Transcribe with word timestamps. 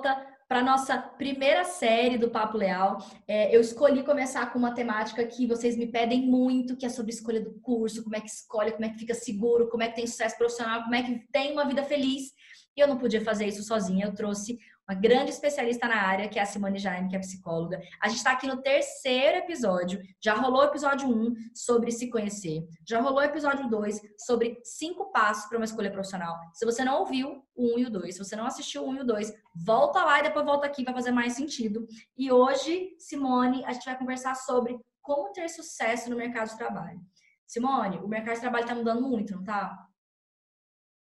Volta 0.00 0.26
para 0.48 0.64
nossa 0.64 0.96
primeira 0.96 1.62
série 1.62 2.16
do 2.16 2.30
Papo 2.30 2.56
Leal. 2.56 2.96
É, 3.28 3.54
eu 3.54 3.60
escolhi 3.60 4.02
começar 4.02 4.50
com 4.50 4.58
uma 4.58 4.72
temática 4.72 5.22
que 5.26 5.46
vocês 5.46 5.76
me 5.76 5.86
pedem 5.86 6.22
muito, 6.22 6.74
que 6.74 6.86
é 6.86 6.88
sobre 6.88 7.12
escolha 7.12 7.38
do 7.38 7.60
curso, 7.60 8.02
como 8.02 8.16
é 8.16 8.20
que 8.22 8.30
escolhe, 8.30 8.72
como 8.72 8.86
é 8.86 8.88
que 8.88 8.98
fica 8.98 9.12
seguro, 9.12 9.68
como 9.68 9.82
é 9.82 9.88
que 9.88 9.96
tem 9.96 10.06
sucesso 10.06 10.38
profissional, 10.38 10.84
como 10.84 10.94
é 10.94 11.02
que 11.02 11.18
tem 11.30 11.52
uma 11.52 11.66
vida 11.66 11.84
feliz. 11.84 12.32
E 12.74 12.80
eu 12.80 12.88
não 12.88 12.96
podia 12.96 13.22
fazer 13.22 13.44
isso 13.46 13.62
sozinha. 13.62 14.06
Eu 14.06 14.14
trouxe 14.14 14.58
uma 14.90 14.94
grande 14.94 15.30
especialista 15.30 15.86
na 15.86 16.02
área, 16.02 16.28
que 16.28 16.36
é 16.36 16.42
a 16.42 16.44
Simone 16.44 16.76
Jaime, 16.76 17.08
que 17.08 17.14
é 17.14 17.18
psicóloga. 17.20 17.80
A 18.02 18.08
gente 18.08 18.18
está 18.18 18.32
aqui 18.32 18.48
no 18.48 18.60
terceiro 18.60 19.38
episódio. 19.38 20.02
Já 20.20 20.34
rolou 20.34 20.62
o 20.62 20.64
episódio 20.64 21.08
1 21.08 21.12
um 21.12 21.34
sobre 21.54 21.92
se 21.92 22.10
conhecer. 22.10 22.66
Já 22.84 23.00
rolou 23.00 23.20
o 23.20 23.22
episódio 23.22 23.70
2 23.70 24.00
sobre 24.18 24.58
cinco 24.64 25.12
passos 25.12 25.48
para 25.48 25.58
uma 25.58 25.64
escolha 25.64 25.92
profissional. 25.92 26.36
Se 26.52 26.66
você 26.66 26.84
não 26.84 26.98
ouviu 26.98 27.44
o 27.54 27.66
1 27.66 27.74
um 27.74 27.78
e 27.78 27.86
o 27.86 27.90
2, 27.90 28.16
se 28.16 28.24
você 28.24 28.34
não 28.34 28.46
assistiu 28.46 28.82
o 28.82 28.88
1 28.88 28.90
um 28.90 28.96
e 28.96 29.00
o 29.02 29.04
2, 29.04 29.32
volta 29.64 30.02
lá 30.02 30.18
e 30.18 30.24
depois 30.24 30.44
volta 30.44 30.66
aqui, 30.66 30.82
vai 30.82 30.92
fazer 30.92 31.12
mais 31.12 31.34
sentido. 31.34 31.86
E 32.18 32.32
hoje, 32.32 32.96
Simone, 32.98 33.64
a 33.66 33.72
gente 33.72 33.84
vai 33.84 33.96
conversar 33.96 34.34
sobre 34.34 34.76
como 35.00 35.32
ter 35.32 35.48
sucesso 35.48 36.10
no 36.10 36.16
mercado 36.16 36.48
de 36.48 36.58
trabalho. 36.58 37.00
Simone, 37.46 37.98
o 37.98 38.08
mercado 38.08 38.34
de 38.34 38.40
trabalho 38.40 38.64
está 38.64 38.74
mudando 38.74 39.02
muito, 39.02 39.36
não 39.36 39.44
tá? 39.44 39.86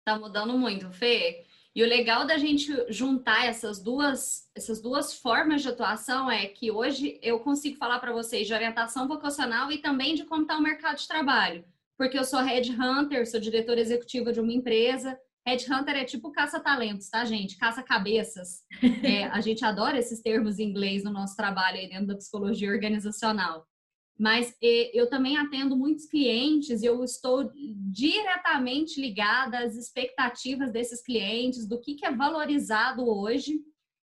Tá 0.04 0.20
mudando 0.20 0.58
muito, 0.58 0.92
Fê. 0.92 1.47
E 1.78 1.84
o 1.84 1.88
legal 1.88 2.26
da 2.26 2.40
gente 2.40 2.74
juntar 2.90 3.46
essas 3.46 3.80
duas, 3.80 4.50
essas 4.56 4.82
duas 4.82 5.14
formas 5.14 5.62
de 5.62 5.68
atuação 5.68 6.30
é 6.32 6.48
que 6.48 6.72
hoje 6.72 7.20
eu 7.22 7.40
consigo 7.40 7.78
falar 7.78 8.00
para 8.00 8.12
vocês 8.12 8.48
de 8.48 8.54
orientação 8.56 9.08
vocacional 9.08 9.72
e 9.72 9.78
também 9.78 10.16
de 10.16 10.26
como 10.26 10.42
está 10.42 10.58
o 10.58 10.62
mercado 10.62 10.98
de 10.98 11.08
trabalho. 11.08 11.64
Porque 11.96 12.18
eu 12.18 12.24
sou 12.24 12.40
headhunter, 12.40 13.30
sou 13.30 13.40
diretora 13.40 13.80
executiva 13.80 14.34
de 14.34 14.40
uma 14.40 14.52
empresa. 14.52 15.20
Headhunter 15.46 15.98
é 15.98 16.04
tipo 16.04 16.32
caça-talentos, 16.32 17.12
tá, 17.12 17.24
gente? 17.26 17.60
Caça-cabeças. 17.60 18.64
É, 19.04 19.26
a 19.26 19.40
gente 19.40 19.64
adora 19.64 20.00
esses 20.00 20.20
termos 20.20 20.58
em 20.58 20.64
inglês 20.64 21.04
no 21.04 21.12
nosso 21.12 21.36
trabalho 21.36 21.78
aí 21.78 21.88
dentro 21.88 22.08
da 22.08 22.16
psicologia 22.16 22.72
organizacional 22.72 23.68
mas 24.18 24.56
eu 24.62 25.08
também 25.08 25.38
atendo 25.38 25.78
muitos 25.78 26.06
clientes 26.06 26.82
e 26.82 26.86
eu 26.86 27.04
estou 27.04 27.52
diretamente 27.54 29.00
ligada 29.00 29.60
às 29.60 29.76
expectativas 29.76 30.72
desses 30.72 31.04
clientes, 31.04 31.68
do 31.68 31.80
que, 31.80 31.94
que 31.94 32.06
é 32.06 32.12
valorizado 32.12 33.08
hoje. 33.08 33.60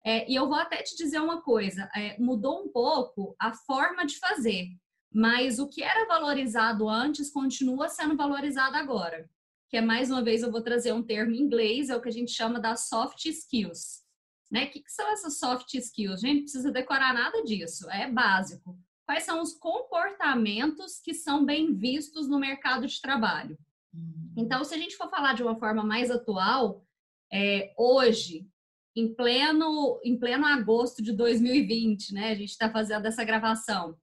É, 0.06 0.30
e 0.32 0.36
eu 0.36 0.48
vou 0.48 0.56
até 0.56 0.78
te 0.78 0.96
dizer 0.96 1.20
uma 1.20 1.42
coisa: 1.42 1.90
é, 1.94 2.18
mudou 2.18 2.64
um 2.64 2.70
pouco 2.70 3.36
a 3.38 3.52
forma 3.54 4.06
de 4.06 4.18
fazer, 4.18 4.70
mas 5.14 5.60
o 5.60 5.68
que 5.68 5.84
era 5.84 6.08
valorizado 6.08 6.88
antes 6.88 7.30
continua 7.30 7.90
sendo 7.90 8.16
valorizado 8.16 8.78
agora. 8.78 9.30
Que 9.70 9.78
é 9.78 9.82
mais 9.82 10.10
uma 10.10 10.24
vez 10.24 10.42
eu 10.42 10.52
vou 10.52 10.62
trazer 10.62 10.94
um 10.94 11.04
termo 11.04 11.36
em 11.36 11.42
inglês, 11.42 11.90
é 11.90 11.96
o 11.96 12.02
que 12.02 12.10
a 12.10 12.14
gente 12.14 12.32
chama 12.32 12.60
das 12.60 12.88
soft 12.88 13.26
skills. 13.26 14.02
Né? 14.50 14.66
O 14.66 14.70
que, 14.72 14.82
que 14.82 14.92
são 14.92 15.12
essas 15.12 15.38
soft 15.38 15.74
skills? 15.74 16.24
A 16.24 16.28
gente 16.28 16.36
não 16.36 16.44
precisa 16.44 16.72
decorar 16.72 17.14
nada 17.14 17.44
disso, 17.44 17.88
é 17.92 18.10
básico 18.10 18.80
quais 19.10 19.24
são 19.24 19.42
os 19.42 19.56
comportamentos 19.56 21.00
que 21.00 21.16
são 21.16 21.44
bem 21.44 21.74
vistos 21.74 22.28
no 22.28 22.38
mercado 22.38 22.86
de 22.86 23.02
trabalho. 23.02 23.58
Hum. 23.92 24.32
Então, 24.38 24.64
se 24.64 24.76
a 24.76 24.78
gente 24.78 24.96
for 24.96 25.10
falar 25.10 25.34
de 25.34 25.42
uma 25.42 25.58
forma 25.58 25.84
mais 25.84 26.12
atual, 26.12 26.86
é, 27.34 27.74
hoje, 27.76 28.48
em 28.96 29.12
pleno, 29.16 30.00
em 30.04 30.16
pleno 30.16 30.46
agosto 30.46 31.02
de 31.02 31.12
2020, 31.12 32.14
né? 32.14 32.30
A 32.30 32.36
gente 32.36 32.52
está 32.52 32.70
fazendo 32.70 33.08
essa 33.08 33.24
gravação. 33.24 33.98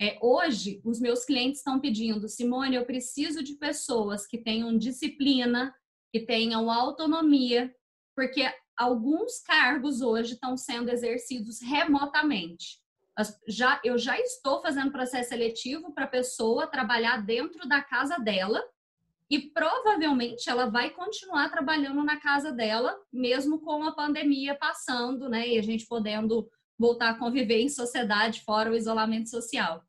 É, 0.00 0.16
hoje, 0.22 0.80
os 0.84 1.00
meus 1.00 1.24
clientes 1.24 1.58
estão 1.58 1.80
pedindo, 1.80 2.28
Simone, 2.28 2.76
eu 2.76 2.86
preciso 2.86 3.42
de 3.42 3.54
pessoas 3.54 4.24
que 4.24 4.38
tenham 4.38 4.78
disciplina, 4.78 5.74
que 6.12 6.20
tenham 6.20 6.70
autonomia, 6.70 7.74
porque 8.14 8.48
alguns 8.76 9.40
cargos 9.40 10.00
hoje 10.00 10.34
estão 10.34 10.56
sendo 10.56 10.90
exercidos 10.90 11.60
remotamente 11.60 12.83
já, 13.46 13.80
eu 13.84 13.96
já 13.96 14.18
estou 14.18 14.60
fazendo 14.60 14.90
processo 14.90 15.28
seletivo 15.28 15.92
para 15.92 16.04
a 16.04 16.08
pessoa 16.08 16.66
trabalhar 16.66 17.24
dentro 17.24 17.68
da 17.68 17.80
casa 17.80 18.18
dela 18.18 18.62
e 19.30 19.40
provavelmente 19.40 20.50
ela 20.50 20.66
vai 20.66 20.90
continuar 20.90 21.48
trabalhando 21.50 22.02
na 22.02 22.20
casa 22.20 22.52
dela, 22.52 22.96
mesmo 23.12 23.60
com 23.60 23.84
a 23.84 23.92
pandemia 23.92 24.54
passando, 24.54 25.28
né? 25.28 25.48
E 25.48 25.58
a 25.58 25.62
gente 25.62 25.86
podendo 25.86 26.48
voltar 26.78 27.10
a 27.10 27.18
conviver 27.18 27.60
em 27.60 27.68
sociedade 27.68 28.42
fora 28.42 28.70
o 28.70 28.76
isolamento 28.76 29.30
social. 29.30 29.82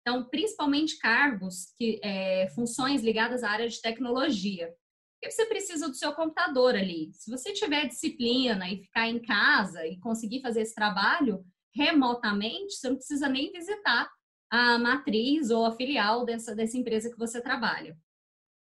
Então, 0.00 0.24
principalmente 0.24 0.98
cargos, 0.98 1.72
que 1.78 2.00
é, 2.02 2.48
funções 2.54 3.02
ligadas 3.02 3.44
à 3.44 3.50
área 3.50 3.68
de 3.68 3.80
tecnologia. 3.80 4.74
Porque 5.20 5.30
você 5.30 5.44
precisa 5.44 5.86
do 5.86 5.94
seu 5.94 6.12
computador 6.14 6.74
ali. 6.74 7.12
Se 7.12 7.30
você 7.30 7.52
tiver 7.52 7.86
disciplina 7.86 8.68
e 8.70 8.78
ficar 8.78 9.06
em 9.06 9.20
casa 9.20 9.86
e 9.86 9.98
conseguir 10.00 10.40
fazer 10.40 10.62
esse 10.62 10.74
trabalho, 10.74 11.44
remotamente, 11.74 12.74
você 12.74 12.88
não 12.88 12.96
precisa 12.96 13.28
nem 13.28 13.52
visitar 13.52 14.10
a 14.50 14.78
matriz 14.78 15.50
ou 15.50 15.64
a 15.64 15.72
filial 15.72 16.24
dessa, 16.24 16.54
dessa 16.54 16.76
empresa 16.76 17.10
que 17.10 17.18
você 17.18 17.40
trabalha. 17.40 17.96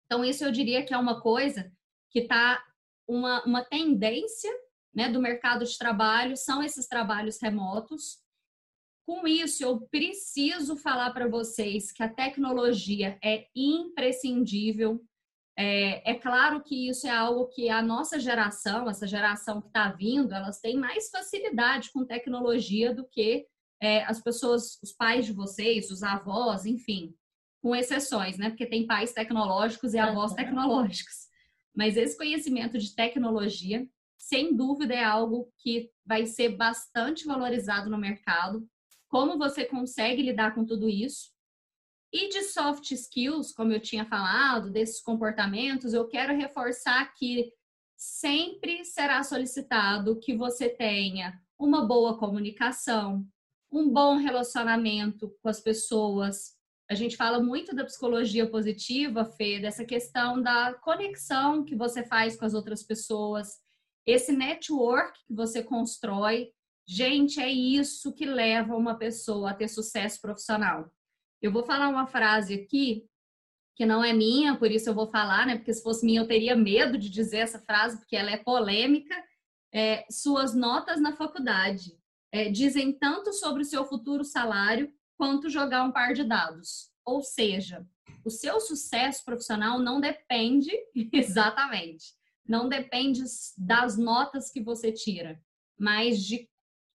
Então, 0.06 0.24
isso 0.24 0.44
eu 0.44 0.52
diria 0.52 0.84
que 0.84 0.94
é 0.94 0.98
uma 0.98 1.20
coisa 1.20 1.72
que 2.10 2.20
está 2.20 2.62
uma, 3.08 3.44
uma 3.44 3.64
tendência 3.64 4.50
né, 4.94 5.08
do 5.08 5.20
mercado 5.20 5.64
de 5.64 5.76
trabalho, 5.76 6.36
são 6.36 6.62
esses 6.62 6.86
trabalhos 6.86 7.40
remotos. 7.40 8.20
Com 9.06 9.26
isso, 9.26 9.64
eu 9.64 9.80
preciso 9.88 10.76
falar 10.76 11.12
para 11.12 11.28
vocês 11.28 11.90
que 11.90 12.02
a 12.02 12.12
tecnologia 12.12 13.18
é 13.22 13.46
imprescindível 13.56 15.02
é, 15.56 16.12
é, 16.12 16.14
claro 16.14 16.62
que 16.62 16.88
isso 16.88 17.06
é 17.06 17.10
algo 17.10 17.48
que 17.48 17.68
a 17.68 17.82
nossa 17.82 18.18
geração, 18.18 18.88
essa 18.88 19.06
geração 19.06 19.60
que 19.60 19.68
está 19.68 19.90
vindo, 19.90 20.34
elas 20.34 20.60
têm 20.60 20.76
mais 20.76 21.10
facilidade 21.10 21.90
com 21.92 22.06
tecnologia 22.06 22.94
do 22.94 23.06
que 23.06 23.46
é, 23.80 24.02
as 24.04 24.22
pessoas, 24.22 24.78
os 24.82 24.92
pais 24.92 25.26
de 25.26 25.32
vocês, 25.32 25.90
os 25.90 26.02
avós, 26.02 26.64
enfim, 26.64 27.14
com 27.60 27.76
exceções, 27.76 28.38
né? 28.38 28.48
Porque 28.48 28.66
tem 28.66 28.86
pais 28.86 29.12
tecnológicos 29.12 29.92
e 29.92 29.98
avós 29.98 30.32
tecnológicos. 30.34 31.26
Mas 31.74 31.96
esse 31.96 32.16
conhecimento 32.16 32.78
de 32.78 32.94
tecnologia, 32.94 33.86
sem 34.16 34.54
dúvida, 34.56 34.94
é 34.94 35.04
algo 35.04 35.52
que 35.58 35.90
vai 36.04 36.26
ser 36.26 36.50
bastante 36.50 37.26
valorizado 37.26 37.90
no 37.90 37.98
mercado. 37.98 38.66
Como 39.08 39.36
você 39.36 39.64
consegue 39.64 40.22
lidar 40.22 40.54
com 40.54 40.64
tudo 40.64 40.88
isso? 40.88 41.31
E 42.12 42.28
de 42.28 42.42
soft 42.42 42.90
skills, 42.90 43.52
como 43.52 43.72
eu 43.72 43.80
tinha 43.80 44.04
falado, 44.04 44.70
desses 44.70 45.00
comportamentos, 45.00 45.94
eu 45.94 46.06
quero 46.06 46.36
reforçar 46.36 47.14
que 47.14 47.50
sempre 47.96 48.84
será 48.84 49.22
solicitado 49.22 50.18
que 50.18 50.36
você 50.36 50.68
tenha 50.68 51.40
uma 51.58 51.86
boa 51.86 52.18
comunicação, 52.18 53.24
um 53.70 53.88
bom 53.88 54.16
relacionamento 54.16 55.34
com 55.40 55.48
as 55.48 55.60
pessoas. 55.60 56.52
A 56.90 56.94
gente 56.94 57.16
fala 57.16 57.40
muito 57.40 57.74
da 57.74 57.84
psicologia 57.84 58.46
positiva, 58.50 59.24
Fê, 59.24 59.58
dessa 59.58 59.84
questão 59.84 60.42
da 60.42 60.74
conexão 60.74 61.64
que 61.64 61.74
você 61.74 62.04
faz 62.04 62.36
com 62.36 62.44
as 62.44 62.52
outras 62.52 62.82
pessoas, 62.82 63.58
esse 64.04 64.32
network 64.32 65.18
que 65.26 65.32
você 65.34 65.62
constrói. 65.62 66.50
Gente, 66.86 67.40
é 67.40 67.48
isso 67.48 68.12
que 68.12 68.26
leva 68.26 68.76
uma 68.76 68.96
pessoa 68.98 69.50
a 69.50 69.54
ter 69.54 69.68
sucesso 69.68 70.20
profissional. 70.20 70.92
Eu 71.42 71.50
vou 71.50 71.64
falar 71.64 71.88
uma 71.88 72.06
frase 72.06 72.54
aqui 72.54 73.04
que 73.74 73.84
não 73.84 74.04
é 74.04 74.12
minha, 74.12 74.56
por 74.56 74.70
isso 74.70 74.88
eu 74.88 74.94
vou 74.94 75.08
falar, 75.08 75.44
né? 75.44 75.56
Porque 75.56 75.74
se 75.74 75.82
fosse 75.82 76.06
minha 76.06 76.20
eu 76.20 76.28
teria 76.28 76.54
medo 76.54 76.96
de 76.96 77.10
dizer 77.10 77.38
essa 77.38 77.58
frase, 77.58 77.98
porque 77.98 78.14
ela 78.14 78.30
é 78.30 78.36
polêmica. 78.36 79.14
É, 79.74 80.06
suas 80.08 80.54
notas 80.54 81.00
na 81.00 81.16
faculdade 81.16 81.98
é, 82.30 82.48
dizem 82.48 82.92
tanto 82.92 83.32
sobre 83.32 83.62
o 83.62 83.64
seu 83.64 83.84
futuro 83.84 84.22
salário 84.22 84.92
quanto 85.18 85.50
jogar 85.50 85.82
um 85.82 85.90
par 85.90 86.12
de 86.14 86.22
dados. 86.22 86.92
Ou 87.04 87.22
seja, 87.22 87.84
o 88.24 88.30
seu 88.30 88.60
sucesso 88.60 89.24
profissional 89.24 89.80
não 89.80 90.00
depende 90.00 90.70
exatamente, 91.12 92.14
não 92.46 92.68
depende 92.68 93.22
das 93.58 93.98
notas 93.98 94.48
que 94.48 94.62
você 94.62 94.92
tira, 94.92 95.42
mas 95.76 96.22
de 96.22 96.48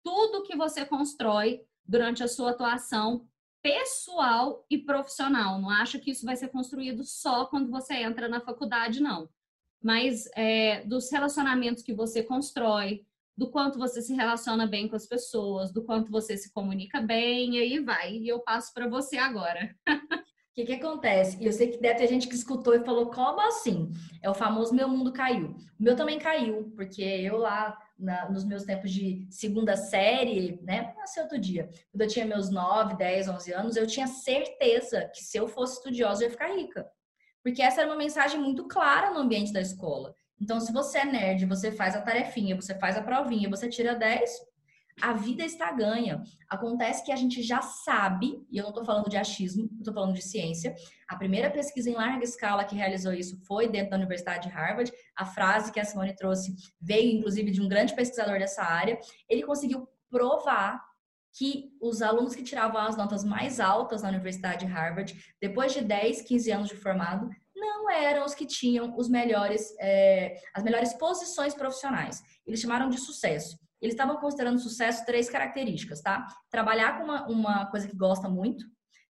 tudo 0.04 0.44
que 0.44 0.56
você 0.56 0.86
constrói 0.86 1.62
durante 1.84 2.22
a 2.22 2.28
sua 2.28 2.52
atuação 2.52 3.28
pessoal 3.66 4.64
e 4.70 4.78
profissional. 4.78 5.60
Não 5.60 5.72
acho 5.72 6.00
que 6.00 6.12
isso 6.12 6.24
vai 6.24 6.36
ser 6.36 6.50
construído 6.50 7.04
só 7.04 7.48
quando 7.48 7.72
você 7.72 7.96
entra 7.96 8.30
na 8.30 8.40
faculdade, 8.40 9.02
não. 9.02 9.28
Mas 9.84 10.30
é, 10.36 10.84
dos 10.86 11.12
relacionamentos 11.12 11.82
que 11.82 11.92
você 11.92 12.22
constrói, 12.22 13.04
do 13.36 13.50
quanto 13.50 13.80
você 13.80 14.04
se 14.04 14.14
relaciona 14.14 14.68
bem 14.68 14.88
com 14.88 14.96
as 14.96 15.08
pessoas, 15.08 15.74
do 15.74 15.84
quanto 15.84 16.12
você 16.12 16.38
se 16.38 16.54
comunica 16.54 17.02
bem, 17.02 17.56
e 17.56 17.60
aí 17.60 17.80
vai. 17.80 18.14
E 18.14 18.28
eu 18.28 18.40
passo 18.40 18.72
para 18.72 18.88
você 18.88 19.18
agora. 19.18 19.76
O 19.90 20.56
que, 20.56 20.66
que 20.66 20.74
acontece? 20.74 21.42
E 21.42 21.48
eu 21.48 21.52
sei 21.52 21.70
que 21.70 21.80
deve 21.80 21.96
ter 22.00 22.08
gente 22.08 22.28
que 22.28 22.36
escutou 22.36 22.76
e 22.76 22.86
falou, 22.86 23.10
como 23.10 23.42
assim? 23.42 23.92
É 24.22 24.30
o 24.30 24.36
famoso 24.36 24.76
meu 24.76 24.88
mundo 24.88 25.12
caiu. 25.12 25.56
O 25.78 25.84
meu 25.84 25.96
também 25.96 26.20
caiu, 26.20 26.72
porque 26.76 27.02
eu 27.02 27.38
lá 27.38 27.78
na, 27.98 28.30
nos 28.30 28.44
meus 28.44 28.64
tempos 28.64 28.92
de 28.92 29.28
segunda 29.30 29.76
série, 29.76 30.60
né? 30.64 30.94
Nasceu 30.98 31.24
outro 31.24 31.40
dia. 31.40 31.70
Quando 31.92 32.02
eu 32.02 32.08
tinha 32.08 32.26
meus 32.26 32.50
9, 32.50 32.96
10, 32.96 33.30
11 33.30 33.54
anos, 33.54 33.76
eu 33.76 33.88
tinha 33.88 34.08
certeza 34.08 35.10
que 35.14 35.24
se 35.24 35.38
eu 35.38 35.48
fosse 35.48 35.78
estudiosa, 35.78 36.24
eu 36.24 36.28
ia 36.28 36.32
ficar 36.32 36.56
rica. 36.56 36.86
Porque 37.44 37.62
essa 37.62 37.82
era 37.82 37.90
uma 37.90 37.98
mensagem 37.98 38.40
muito 38.40 38.68
clara 38.68 39.12
no 39.12 39.20
ambiente 39.20 39.54
da 39.54 39.62
escola. 39.62 40.16
Então, 40.40 40.60
se 40.60 40.74
você 40.74 41.00
é 41.00 41.06
nerd, 41.06 41.46
você 41.46 41.72
faz 41.72 41.96
a 41.96 42.02
tarefinha, 42.02 42.56
você 42.56 42.76
faz 42.76 42.98
a 42.98 43.04
provinha, 43.04 43.50
você 43.50 43.70
tira 43.70 43.96
10, 43.96 44.30
a 45.02 45.14
vida 45.14 45.44
está 45.44 45.72
ganha. 45.72 46.24
Acontece 46.50 47.04
que 47.04 47.12
a 47.12 47.16
gente 47.16 47.44
já 47.44 47.62
sabe, 47.62 48.46
e 48.50 48.58
eu 48.58 48.64
não 48.64 48.70
estou 48.70 48.86
falando 48.86 49.10
de 49.10 49.18
achismo, 49.18 49.70
estou 49.78 49.94
falando 49.94 50.14
de 50.14 50.22
ciência. 50.22 50.74
A 51.08 51.18
primeira 51.18 51.52
pesquisa 51.52 51.90
em 51.90 51.94
larga 51.94 52.24
escala 52.24 52.64
que 52.64 52.76
realizou 52.76 53.14
isso 53.14 53.38
foi 53.46 53.68
dentro 53.68 53.92
da 53.92 53.98
Universidade 53.98 54.48
de 54.48 54.54
Harvard. 54.54 54.92
A 55.16 55.26
frase 55.26 55.72
que 55.72 55.80
a 55.80 55.86
Simone 55.86 56.16
trouxe 56.16 56.56
veio, 56.80 57.18
inclusive, 57.18 57.52
de 57.52 57.62
um 57.62 57.68
grande 57.68 57.94
pesquisador 57.94 58.40
dessa 58.40 58.64
área. 58.64 58.98
Ele 59.30 59.44
conseguiu 59.44 59.88
provar 60.10 60.82
que 61.38 61.74
os 61.82 62.02
alunos 62.02 62.34
que 62.34 62.44
tiravam 62.44 62.80
as 62.80 62.96
notas 62.96 63.26
mais 63.26 63.60
altas 63.60 64.02
na 64.02 64.10
Universidade 64.10 64.66
de 64.66 64.72
Harvard, 64.72 65.14
depois 65.42 65.74
de 65.74 65.82
10, 65.82 66.22
15 66.22 66.52
anos 66.52 66.70
de 66.70 66.78
formado, 66.78 67.30
não 67.54 67.90
eram 67.90 68.24
os 68.24 68.34
que 68.34 68.46
tinham 68.46 68.98
os 68.98 69.10
melhores, 69.10 69.76
é, 69.78 70.38
as 70.54 70.64
melhores 70.64 70.94
posições 70.94 71.54
profissionais. 71.54 72.24
Eles 72.48 72.62
chamaram 72.62 72.90
de 72.90 72.98
sucesso 72.98 73.65
eles 73.86 73.94
estavam 73.94 74.18
considerando 74.18 74.60
sucesso 74.60 75.06
três 75.06 75.30
características, 75.30 76.02
tá? 76.02 76.26
Trabalhar 76.50 76.98
com 76.98 77.04
uma, 77.04 77.28
uma 77.28 77.66
coisa 77.68 77.88
que 77.88 77.96
gosta 77.96 78.28
muito, 78.28 78.66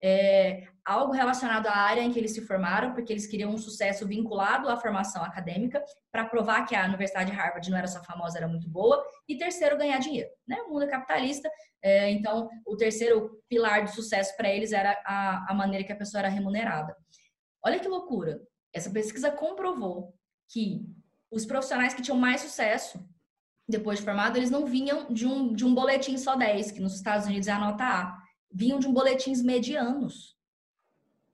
é, 0.02 0.66
algo 0.86 1.12
relacionado 1.12 1.68
à 1.68 1.76
área 1.76 2.02
em 2.02 2.12
que 2.12 2.18
eles 2.18 2.34
se 2.34 2.46
formaram, 2.46 2.94
porque 2.94 3.12
eles 3.12 3.28
queriam 3.28 3.52
um 3.52 3.58
sucesso 3.58 4.08
vinculado 4.08 4.70
à 4.70 4.78
formação 4.78 5.24
acadêmica, 5.24 5.84
para 6.12 6.26
provar 6.26 6.66
que 6.66 6.76
a 6.76 6.86
Universidade 6.86 7.32
de 7.32 7.38
Harvard 7.38 7.70
não 7.70 7.78
era 7.78 7.88
só 7.88 8.02
famosa, 8.04 8.38
era 8.38 8.48
muito 8.48 8.70
boa. 8.70 9.04
E 9.28 9.38
terceiro, 9.38 9.78
ganhar 9.78 9.98
dinheiro. 10.00 10.30
Né? 10.48 10.58
O 10.62 10.70
mundo 10.70 10.84
é 10.84 10.88
capitalista, 10.88 11.50
é, 11.82 12.10
então 12.12 12.50
o 12.66 12.78
terceiro 12.78 13.42
pilar 13.50 13.84
de 13.84 13.94
sucesso 13.94 14.36
para 14.38 14.50
eles 14.50 14.72
era 14.72 14.92
a, 15.06 15.52
a 15.52 15.54
maneira 15.54 15.86
que 15.86 15.92
a 15.92 15.98
pessoa 15.98 16.20
era 16.20 16.30
remunerada. 16.30 16.96
Olha 17.64 17.80
que 17.80 17.88
loucura! 17.88 18.40
Essa 18.74 18.90
pesquisa 18.90 19.32
comprovou 19.32 20.14
que 20.50 20.86
os 21.32 21.46
profissionais 21.46 21.94
que 21.94 22.02
tinham 22.02 22.18
mais 22.18 22.42
sucesso 22.42 23.06
depois 23.70 24.00
de 24.00 24.06
formado, 24.06 24.36
eles 24.36 24.50
não 24.50 24.66
vinham 24.66 25.14
de 25.14 25.28
um, 25.28 25.54
de 25.54 25.64
um 25.64 25.76
boletim 25.76 26.18
só 26.18 26.36
10, 26.36 26.72
que 26.72 26.82
nos 26.82 26.96
Estados 26.96 27.28
Unidos 27.28 27.48
é 27.48 27.52
a 27.52 27.60
nota 27.60 27.84
A. 27.84 28.18
Vinham 28.52 28.80
de 28.80 28.88
um 28.88 28.94
boletins 28.94 29.44
medianos. 29.44 30.36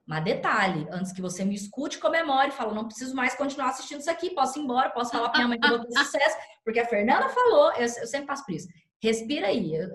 Mas 0.06 0.24
detalhe, 0.24 0.86
antes 0.92 1.14
que 1.14 1.22
você 1.22 1.46
me 1.46 1.56
escute, 1.56 1.98
comemore, 1.98 2.52
fala, 2.52 2.74
não 2.74 2.86
preciso 2.86 3.16
mais 3.16 3.36
continuar 3.36 3.70
assistindo 3.70 4.02
isso 4.02 4.12
aqui, 4.12 4.32
posso 4.32 4.60
ir 4.60 4.64
embora, 4.64 4.90
posso 4.90 5.12
falar 5.12 5.30
para 5.30 5.40
minha 5.40 5.48
mãe 5.48 5.60
que 5.60 5.66
eu 5.66 5.78
vou 5.78 5.88
ter 5.88 5.98
sucesso, 5.98 6.38
porque 6.64 6.80
a 6.80 6.86
Fernanda 6.86 7.30
falou, 7.30 7.72
eu, 7.74 7.84
eu 7.84 8.08
sempre 8.08 8.28
passo 8.28 8.46
por 8.46 8.54
isso. 8.54 8.68
Respira 9.02 9.48
aí, 9.48 9.74
eu, 9.74 9.90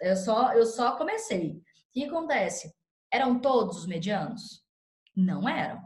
eu, 0.00 0.16
só, 0.16 0.52
eu 0.52 0.64
só 0.64 0.96
comecei. 0.96 1.50
O 1.50 1.62
que 1.92 2.04
acontece? 2.04 2.72
Eram 3.12 3.40
todos 3.40 3.78
os 3.78 3.86
medianos? 3.86 4.62
Não 5.14 5.48
eram. 5.48 5.82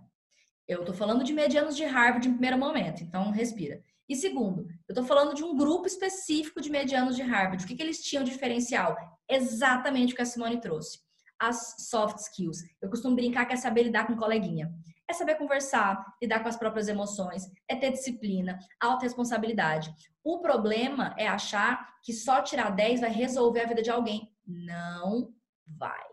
Eu 0.69 0.85
tô 0.85 0.93
falando 0.93 1.25
de 1.25 1.33
medianos 1.33 1.75
de 1.75 1.85
Harvard 1.85 2.29
em 2.29 2.33
primeiro 2.33 2.59
momento, 2.59 3.03
então 3.03 3.31
respira. 3.31 3.83
E 4.09 4.15
segundo, 4.15 4.69
eu 4.89 4.93
estou 4.93 5.05
falando 5.05 5.35
de 5.35 5.43
um 5.43 5.57
grupo 5.57 5.87
específico 5.87 6.61
de 6.61 6.71
medianos 6.71 7.17
de 7.17 7.23
Harvard. 7.23 7.65
O 7.65 7.67
que, 7.67 7.75
que 7.75 7.83
eles 7.83 8.03
tinham 8.03 8.23
de 8.23 8.31
diferencial? 8.31 8.97
Exatamente 9.29 10.13
o 10.13 10.17
que 10.17 10.23
a 10.23 10.27
Simone 10.27 10.61
trouxe. 10.61 11.01
As 11.39 11.75
soft 11.89 12.19
skills. 12.19 12.59
Eu 12.81 12.89
costumo 12.89 13.17
brincar 13.17 13.47
que 13.47 13.53
é 13.53 13.57
saber 13.57 13.83
lidar 13.83 14.07
com 14.07 14.17
coleguinha. 14.17 14.73
É 15.09 15.13
saber 15.13 15.37
conversar, 15.37 16.05
lidar 16.21 16.41
com 16.41 16.49
as 16.49 16.57
próprias 16.57 16.89
emoções, 16.89 17.45
é 17.69 17.77
ter 17.77 17.93
disciplina, 17.93 18.59
autorresponsabilidade. 18.81 19.93
O 20.23 20.41
problema 20.41 21.15
é 21.17 21.29
achar 21.29 21.95
que 22.03 22.13
só 22.13 22.41
tirar 22.43 22.71
10 22.71 23.01
vai 23.01 23.11
resolver 23.11 23.61
a 23.61 23.67
vida 23.67 23.83
de 23.83 23.91
alguém. 23.91 24.33
Não 24.47 25.33
vai. 25.67 26.05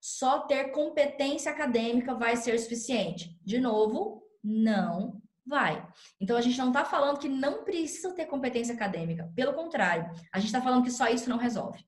Só 0.00 0.40
ter 0.40 0.70
competência 0.70 1.50
acadêmica 1.50 2.14
vai 2.14 2.36
ser 2.36 2.58
suficiente. 2.58 3.38
De 3.44 3.58
novo, 3.58 4.22
não 4.42 5.19
Vai. 5.46 5.86
Então 6.20 6.36
a 6.36 6.40
gente 6.40 6.58
não 6.58 6.68
está 6.68 6.84
falando 6.84 7.18
que 7.18 7.28
não 7.28 7.64
precisa 7.64 8.14
ter 8.14 8.26
competência 8.26 8.74
acadêmica. 8.74 9.30
Pelo 9.34 9.54
contrário, 9.54 10.10
a 10.32 10.38
gente 10.38 10.48
está 10.48 10.60
falando 10.60 10.84
que 10.84 10.90
só 10.90 11.08
isso 11.08 11.28
não 11.28 11.38
resolve. 11.38 11.84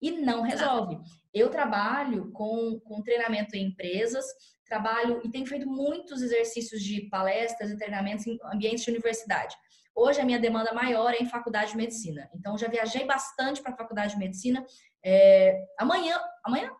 E 0.00 0.10
não 0.10 0.42
resolve. 0.42 0.98
Eu 1.32 1.50
trabalho 1.50 2.30
com, 2.32 2.80
com 2.80 3.02
treinamento 3.02 3.56
em 3.56 3.68
empresas, 3.68 4.24
trabalho 4.64 5.20
e 5.24 5.30
tenho 5.30 5.46
feito 5.46 5.66
muitos 5.66 6.22
exercícios 6.22 6.82
de 6.82 7.08
palestras 7.08 7.70
e 7.70 7.76
treinamentos 7.76 8.26
em 8.26 8.38
ambientes 8.44 8.84
de 8.84 8.90
universidade. 8.90 9.54
Hoje 9.94 10.20
a 10.20 10.24
minha 10.24 10.38
demanda 10.38 10.74
maior 10.74 11.14
é 11.14 11.18
em 11.18 11.28
faculdade 11.28 11.70
de 11.70 11.76
medicina. 11.76 12.28
Então 12.34 12.58
já 12.58 12.68
viajei 12.68 13.06
bastante 13.06 13.62
para 13.62 13.72
a 13.72 13.76
faculdade 13.76 14.12
de 14.12 14.18
medicina. 14.18 14.64
É, 15.02 15.56
amanhã, 15.78 16.20
amanhã 16.44 16.70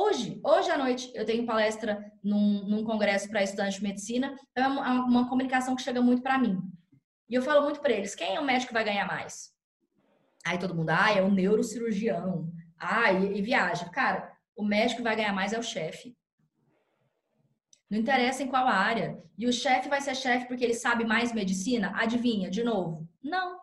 Hoje, 0.00 0.40
hoje 0.44 0.70
à 0.70 0.78
noite, 0.78 1.10
eu 1.12 1.24
tenho 1.24 1.44
palestra 1.44 2.12
num, 2.22 2.62
num 2.68 2.84
congresso 2.84 3.28
para 3.28 3.42
estudantes 3.42 3.78
de 3.78 3.82
medicina. 3.82 4.38
Então, 4.52 4.64
é 4.64 4.68
uma, 4.68 5.04
uma 5.04 5.28
comunicação 5.28 5.74
que 5.74 5.82
chega 5.82 6.00
muito 6.00 6.22
para 6.22 6.38
mim. 6.38 6.62
E 7.28 7.34
eu 7.34 7.42
falo 7.42 7.62
muito 7.62 7.80
para 7.80 7.92
eles: 7.92 8.14
quem 8.14 8.36
é 8.36 8.40
o 8.40 8.44
médico 8.44 8.68
que 8.68 8.74
vai 8.74 8.84
ganhar 8.84 9.08
mais? 9.08 9.52
Aí 10.46 10.56
todo 10.56 10.72
mundo, 10.72 10.90
ah, 10.90 11.10
é 11.10 11.20
o 11.20 11.32
neurocirurgião. 11.32 12.48
Ah, 12.78 13.12
e, 13.12 13.38
e 13.38 13.42
viaja. 13.42 13.88
Cara, 13.88 14.32
o 14.54 14.64
médico 14.64 14.98
que 14.98 15.02
vai 15.02 15.16
ganhar 15.16 15.32
mais 15.32 15.52
é 15.52 15.58
o 15.58 15.64
chefe. 15.64 16.16
Não 17.90 17.98
interessa 17.98 18.44
em 18.44 18.46
qual 18.46 18.68
área. 18.68 19.20
E 19.36 19.48
o 19.48 19.52
chefe 19.52 19.88
vai 19.88 20.00
ser 20.00 20.14
chefe 20.14 20.46
porque 20.46 20.62
ele 20.62 20.74
sabe 20.74 21.04
mais 21.04 21.32
medicina? 21.32 21.92
Adivinha, 21.96 22.48
de 22.48 22.62
novo? 22.62 23.04
Não. 23.20 23.58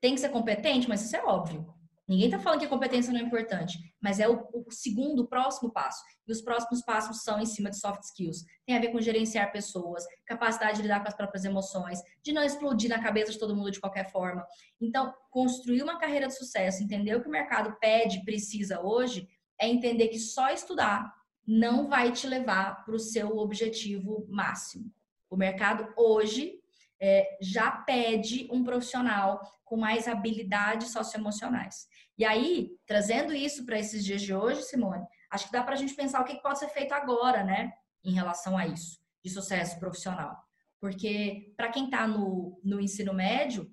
Tem 0.00 0.14
que 0.14 0.20
ser 0.22 0.30
competente, 0.30 0.88
mas 0.88 1.04
isso 1.04 1.16
é 1.16 1.22
óbvio. 1.22 1.70
Ninguém 2.08 2.26
está 2.26 2.38
falando 2.38 2.60
que 2.60 2.66
a 2.66 2.68
competência 2.68 3.12
não 3.12 3.18
é 3.18 3.22
importante, 3.22 3.78
mas 4.00 4.20
é 4.20 4.28
o, 4.28 4.48
o, 4.52 4.70
segundo, 4.70 5.22
o 5.22 5.26
próximo 5.26 5.72
passo. 5.72 6.02
E 6.26 6.30
os 6.30 6.40
próximos 6.40 6.82
passos 6.82 7.22
são 7.22 7.40
em 7.40 7.46
cima 7.46 7.68
de 7.68 7.80
soft 7.80 8.02
skills. 8.02 8.44
Tem 8.64 8.76
a 8.76 8.80
ver 8.80 8.92
com 8.92 9.00
gerenciar 9.00 9.50
pessoas, 9.50 10.04
capacidade 10.24 10.76
de 10.76 10.82
lidar 10.82 11.00
com 11.00 11.08
as 11.08 11.16
próprias 11.16 11.44
emoções, 11.44 12.00
de 12.22 12.32
não 12.32 12.44
explodir 12.44 12.88
na 12.88 13.02
cabeça 13.02 13.32
de 13.32 13.38
todo 13.38 13.56
mundo 13.56 13.72
de 13.72 13.80
qualquer 13.80 14.10
forma. 14.12 14.46
Então, 14.80 15.12
construir 15.30 15.82
uma 15.82 15.98
carreira 15.98 16.28
de 16.28 16.36
sucesso, 16.36 16.82
entender 16.82 17.16
o 17.16 17.20
que 17.20 17.28
o 17.28 17.32
mercado 17.32 17.76
pede, 17.80 18.24
precisa 18.24 18.80
hoje, 18.80 19.28
é 19.60 19.68
entender 19.68 20.08
que 20.08 20.18
só 20.18 20.50
estudar 20.50 21.12
não 21.46 21.88
vai 21.88 22.12
te 22.12 22.26
levar 22.26 22.84
para 22.84 22.94
o 22.94 23.00
seu 23.00 23.36
objetivo 23.38 24.26
máximo. 24.28 24.92
O 25.28 25.36
mercado 25.36 25.92
hoje 25.96 26.60
é, 27.00 27.36
já 27.40 27.70
pede 27.70 28.48
um 28.50 28.64
profissional 28.64 29.40
com 29.64 29.76
mais 29.76 30.08
habilidades 30.08 30.92
socioemocionais. 30.92 31.86
E 32.18 32.24
aí, 32.24 32.70
trazendo 32.86 33.34
isso 33.34 33.66
para 33.66 33.78
esses 33.78 34.04
dias 34.04 34.22
de 34.22 34.34
hoje, 34.34 34.62
Simone, 34.62 35.04
acho 35.30 35.46
que 35.46 35.52
dá 35.52 35.62
para 35.62 35.74
a 35.74 35.76
gente 35.76 35.94
pensar 35.94 36.20
o 36.20 36.24
que 36.24 36.40
pode 36.40 36.58
ser 36.58 36.68
feito 36.68 36.92
agora, 36.92 37.44
né, 37.44 37.72
em 38.04 38.12
relação 38.12 38.56
a 38.56 38.66
isso, 38.66 38.98
de 39.24 39.30
sucesso 39.30 39.78
profissional. 39.78 40.36
Porque 40.80 41.52
para 41.56 41.70
quem 41.70 41.86
está 41.86 42.06
no, 42.06 42.60
no 42.62 42.80
ensino 42.80 43.12
médio, 43.12 43.70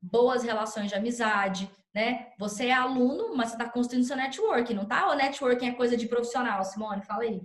boas 0.00 0.42
relações 0.42 0.88
de 0.88 0.94
amizade, 0.94 1.70
né? 1.94 2.32
Você 2.38 2.66
é 2.66 2.72
aluno, 2.72 3.36
mas 3.36 3.50
você 3.50 3.54
está 3.54 3.68
construindo 3.68 4.04
seu 4.04 4.16
network, 4.16 4.74
não 4.74 4.84
tá? 4.84 5.10
O 5.10 5.14
networking 5.14 5.68
é 5.68 5.74
coisa 5.74 5.96
de 5.96 6.08
profissional, 6.08 6.64
Simone, 6.64 7.02
fala 7.02 7.22
aí 7.22 7.40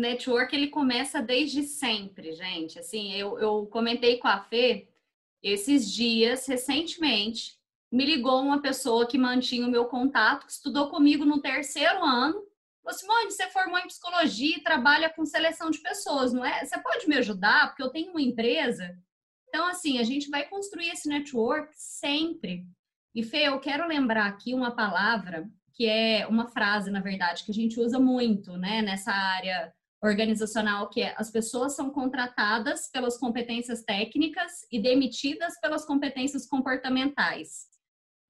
network 0.00 0.54
ele 0.54 0.68
começa 0.68 1.22
desde 1.22 1.62
sempre, 1.62 2.32
gente. 2.32 2.78
Assim, 2.78 3.12
eu, 3.12 3.38
eu 3.38 3.66
comentei 3.66 4.18
com 4.18 4.28
a 4.28 4.40
Fê 4.40 4.88
esses 5.42 5.90
dias, 5.90 6.46
recentemente, 6.46 7.58
me 7.90 8.04
ligou 8.04 8.42
uma 8.42 8.60
pessoa 8.60 9.06
que 9.06 9.18
mantinha 9.18 9.66
o 9.66 9.70
meu 9.70 9.86
contato, 9.86 10.46
que 10.46 10.52
estudou 10.52 10.90
comigo 10.90 11.24
no 11.24 11.40
terceiro 11.40 12.04
ano. 12.04 12.46
Falou, 12.82 12.98
Simone, 12.98 13.30
você 13.30 13.48
formou 13.48 13.78
em 13.78 13.86
psicologia 13.86 14.56
e 14.56 14.62
trabalha 14.62 15.10
com 15.10 15.24
seleção 15.24 15.70
de 15.70 15.78
pessoas, 15.78 16.32
não 16.32 16.44
é? 16.44 16.64
Você 16.64 16.78
pode 16.80 17.08
me 17.08 17.16
ajudar? 17.16 17.68
Porque 17.68 17.82
eu 17.82 17.90
tenho 17.90 18.10
uma 18.10 18.22
empresa. 18.22 18.96
Então, 19.48 19.66
assim, 19.68 19.98
a 19.98 20.04
gente 20.04 20.30
vai 20.30 20.48
construir 20.48 20.90
esse 20.90 21.08
network 21.08 21.72
sempre. 21.74 22.64
E, 23.14 23.22
Fê, 23.22 23.48
eu 23.48 23.58
quero 23.58 23.88
lembrar 23.88 24.26
aqui 24.26 24.54
uma 24.54 24.70
palavra 24.70 25.50
que 25.72 25.86
é 25.86 26.26
uma 26.26 26.46
frase, 26.46 26.90
na 26.90 27.00
verdade, 27.00 27.44
que 27.44 27.50
a 27.50 27.54
gente 27.54 27.80
usa 27.80 27.98
muito, 27.98 28.56
né, 28.56 28.82
nessa 28.82 29.12
área 29.12 29.72
organizacional 30.02 30.88
que 30.88 31.02
é 31.02 31.14
as 31.18 31.30
pessoas 31.30 31.74
são 31.74 31.90
contratadas 31.90 32.88
pelas 32.90 33.18
competências 33.18 33.82
técnicas 33.82 34.66
e 34.70 34.80
demitidas 34.80 35.60
pelas 35.60 35.84
competências 35.84 36.46
comportamentais. 36.46 37.66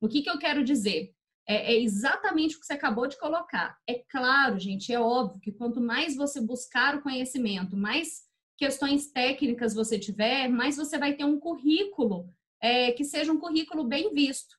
O 0.01 0.09
que, 0.09 0.23
que 0.23 0.31
eu 0.31 0.39
quero 0.39 0.65
dizer? 0.65 1.15
É, 1.47 1.73
é, 1.73 1.81
exatamente 1.81 2.57
o 2.57 2.61
que 2.61 2.67
você 2.67 2.75
acabou 2.75 3.07
de 3.07 3.19
colocar. 3.19 3.77
É 3.89 4.03
claro, 4.09 4.59
gente, 4.59 4.93
é 4.93 5.01
óbvio 5.01 5.41
que 5.41 5.53
quanto 5.53 5.81
mais 5.81 6.17
você 6.17 6.41
buscar 6.41 6.97
o 6.97 7.03
conhecimento, 7.03 7.77
mais 7.77 8.23
questões 8.57 9.11
técnicas 9.11 9.75
você 9.75 9.99
tiver, 9.99 10.49
mais 10.49 10.77
você 10.77 10.99
vai 10.99 11.15
ter 11.15 11.25
um 11.25 11.41
currículo 11.41 12.33
é, 12.61 12.93
que 12.93 13.05
seja 13.05 13.33
um 13.33 13.39
currículo 13.39 13.85
bem 13.85 14.13
visto. 14.13 14.55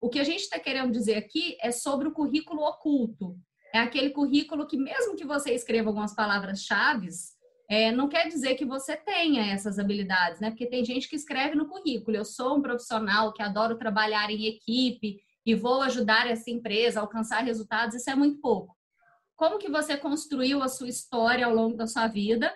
O 0.00 0.08
que 0.08 0.18
a 0.18 0.24
gente 0.24 0.40
está 0.40 0.58
querendo 0.58 0.92
dizer 0.92 1.16
aqui 1.16 1.56
é 1.60 1.70
sobre 1.70 2.08
o 2.08 2.12
currículo 2.12 2.62
oculto, 2.62 3.38
é 3.74 3.80
aquele 3.80 4.10
currículo 4.10 4.68
que, 4.68 4.76
mesmo 4.76 5.16
que 5.16 5.26
você 5.26 5.52
escreva 5.52 5.88
algumas 5.88 6.14
palavras-chave, 6.14 7.08
é, 7.68 7.90
não 7.90 8.08
quer 8.08 8.28
dizer 8.28 8.54
que 8.54 8.64
você 8.64 8.96
tenha 8.96 9.52
essas 9.52 9.80
habilidades, 9.80 10.38
né? 10.38 10.50
Porque 10.50 10.66
tem 10.66 10.84
gente 10.84 11.08
que 11.08 11.16
escreve 11.16 11.56
no 11.56 11.66
currículo: 11.66 12.16
eu 12.16 12.24
sou 12.24 12.56
um 12.56 12.62
profissional 12.62 13.32
que 13.32 13.42
adoro 13.42 13.76
trabalhar 13.76 14.30
em 14.30 14.46
equipe 14.46 15.20
e 15.44 15.54
vou 15.56 15.82
ajudar 15.82 16.30
essa 16.30 16.50
empresa 16.52 17.00
a 17.00 17.02
alcançar 17.02 17.42
resultados. 17.42 17.96
Isso 17.96 18.08
é 18.08 18.14
muito 18.14 18.40
pouco. 18.40 18.76
Como 19.34 19.58
que 19.58 19.68
você 19.68 19.96
construiu 19.96 20.62
a 20.62 20.68
sua 20.68 20.88
história 20.88 21.44
ao 21.44 21.52
longo 21.52 21.76
da 21.76 21.88
sua 21.88 22.06
vida, 22.06 22.54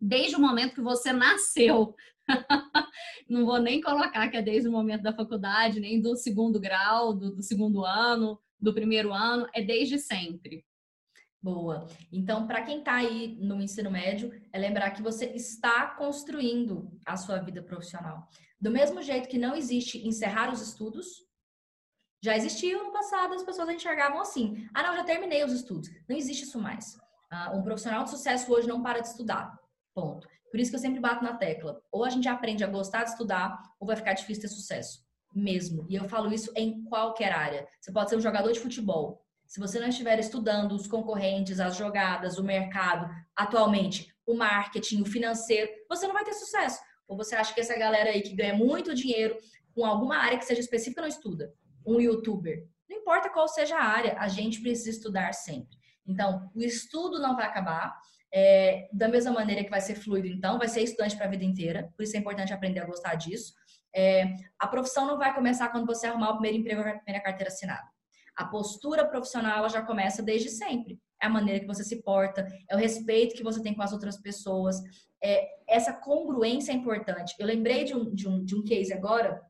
desde 0.00 0.34
o 0.34 0.40
momento 0.40 0.74
que 0.74 0.80
você 0.80 1.12
nasceu, 1.12 1.94
não 3.30 3.46
vou 3.46 3.60
nem 3.60 3.80
colocar 3.80 4.28
que 4.28 4.36
é 4.36 4.42
desde 4.42 4.68
o 4.68 4.72
momento 4.72 5.02
da 5.02 5.14
faculdade, 5.14 5.78
nem 5.78 6.00
do 6.00 6.16
segundo 6.16 6.58
grau, 6.58 7.14
do, 7.14 7.36
do 7.36 7.42
segundo 7.44 7.84
ano, 7.84 8.40
do 8.62 8.72
primeiro 8.72 9.12
ano, 9.12 9.48
é 9.52 9.60
desde 9.60 9.98
sempre. 9.98 10.64
Boa. 11.42 11.88
Então, 12.12 12.46
para 12.46 12.62
quem 12.62 12.78
está 12.78 12.94
aí 12.94 13.36
no 13.40 13.60
ensino 13.60 13.90
médio, 13.90 14.32
é 14.52 14.58
lembrar 14.58 14.92
que 14.92 15.02
você 15.02 15.26
está 15.26 15.88
construindo 15.88 16.96
a 17.04 17.16
sua 17.16 17.40
vida 17.40 17.60
profissional. 17.60 18.28
Do 18.60 18.70
mesmo 18.70 19.02
jeito 19.02 19.28
que 19.28 19.38
não 19.38 19.56
existe 19.56 20.06
encerrar 20.06 20.52
os 20.52 20.62
estudos, 20.62 21.08
já 22.22 22.36
existiu 22.36 22.84
no 22.84 22.92
passado, 22.92 23.34
as 23.34 23.42
pessoas 23.42 23.68
enxergavam 23.68 24.20
assim: 24.20 24.68
ah, 24.72 24.84
não, 24.84 24.94
já 24.94 25.02
terminei 25.02 25.42
os 25.42 25.52
estudos. 25.52 25.90
Não 26.08 26.16
existe 26.16 26.44
isso 26.44 26.60
mais. 26.60 26.94
Uh, 27.32 27.56
um 27.56 27.62
profissional 27.62 28.04
de 28.04 28.10
sucesso 28.10 28.52
hoje 28.52 28.68
não 28.68 28.80
para 28.80 29.00
de 29.00 29.08
estudar. 29.08 29.58
Ponto. 29.92 30.28
Por 30.48 30.60
isso 30.60 30.70
que 30.70 30.76
eu 30.76 30.80
sempre 30.80 31.00
bato 31.00 31.24
na 31.24 31.36
tecla. 31.36 31.82
Ou 31.90 32.04
a 32.04 32.10
gente 32.10 32.28
aprende 32.28 32.62
a 32.62 32.68
gostar 32.68 33.02
de 33.02 33.10
estudar, 33.10 33.60
ou 33.80 33.86
vai 33.86 33.96
ficar 33.96 34.12
difícil 34.12 34.42
ter 34.42 34.48
sucesso. 34.48 35.02
Mesmo. 35.34 35.86
E 35.88 35.94
eu 35.94 36.08
falo 36.08 36.32
isso 36.32 36.52
em 36.54 36.84
qualquer 36.84 37.32
área. 37.32 37.66
Você 37.80 37.90
pode 37.90 38.10
ser 38.10 38.16
um 38.16 38.20
jogador 38.20 38.52
de 38.52 38.60
futebol. 38.60 39.24
Se 39.46 39.60
você 39.60 39.78
não 39.78 39.88
estiver 39.88 40.18
estudando 40.18 40.72
os 40.72 40.86
concorrentes, 40.86 41.60
as 41.60 41.76
jogadas, 41.76 42.38
o 42.38 42.44
mercado, 42.44 43.08
atualmente, 43.36 44.14
o 44.26 44.34
marketing, 44.34 45.02
o 45.02 45.04
financeiro, 45.04 45.70
você 45.88 46.06
não 46.06 46.14
vai 46.14 46.24
ter 46.24 46.32
sucesso. 46.32 46.80
Ou 47.06 47.16
você 47.16 47.34
acha 47.34 47.52
que 47.52 47.60
essa 47.60 47.78
galera 47.78 48.10
aí 48.10 48.22
que 48.22 48.34
ganha 48.34 48.54
muito 48.54 48.94
dinheiro 48.94 49.36
com 49.74 49.84
alguma 49.84 50.16
área 50.16 50.38
que 50.38 50.44
seja 50.44 50.60
específica 50.60 51.02
não 51.02 51.08
estuda? 51.08 51.52
Um 51.86 52.00
youtuber. 52.00 52.66
Não 52.88 52.96
importa 52.96 53.28
qual 53.30 53.48
seja 53.48 53.76
a 53.76 53.84
área, 53.84 54.16
a 54.18 54.28
gente 54.28 54.60
precisa 54.60 54.90
estudar 54.90 55.32
sempre. 55.32 55.76
Então, 56.06 56.50
o 56.54 56.60
estudo 56.62 57.18
não 57.18 57.36
vai 57.36 57.46
acabar. 57.46 57.94
É, 58.34 58.88
da 58.90 59.08
mesma 59.08 59.30
maneira 59.30 59.62
que 59.62 59.68
vai 59.68 59.82
ser 59.82 59.94
fluido, 59.94 60.26
então, 60.26 60.58
vai 60.58 60.66
ser 60.66 60.80
estudante 60.80 61.14
para 61.14 61.26
a 61.26 61.28
vida 61.28 61.44
inteira. 61.44 61.92
Por 61.94 62.02
isso 62.02 62.16
é 62.16 62.20
importante 62.20 62.52
aprender 62.52 62.80
a 62.80 62.86
gostar 62.86 63.14
disso. 63.14 63.52
É, 63.94 64.34
a 64.58 64.66
profissão 64.66 65.06
não 65.06 65.18
vai 65.18 65.34
começar 65.34 65.68
quando 65.68 65.86
você 65.86 66.06
arrumar 66.06 66.30
o 66.30 66.38
primeiro 66.38 66.58
emprego 66.58 66.80
a 66.80 66.98
primeira 66.98 67.22
carteira 67.22 67.50
assinada. 67.50 67.86
A 68.36 68.46
postura 68.46 69.06
profissional 69.06 69.68
já 69.68 69.82
começa 69.82 70.22
desde 70.22 70.48
sempre. 70.48 70.98
É 71.20 71.26
a 71.26 71.30
maneira 71.30 71.60
que 71.60 71.66
você 71.66 71.84
se 71.84 72.02
porta, 72.02 72.46
é 72.68 72.74
o 72.74 72.78
respeito 72.78 73.34
que 73.34 73.44
você 73.44 73.62
tem 73.62 73.74
com 73.74 73.82
as 73.82 73.92
outras 73.92 74.16
pessoas. 74.20 74.76
É, 75.22 75.46
essa 75.68 75.92
congruência 75.92 76.72
é 76.72 76.74
importante. 76.74 77.34
Eu 77.38 77.46
lembrei 77.46 77.84
de 77.84 77.94
um, 77.94 78.12
de 78.12 78.28
um, 78.28 78.44
de 78.44 78.56
um 78.56 78.64
case 78.64 78.92
agora 78.92 79.40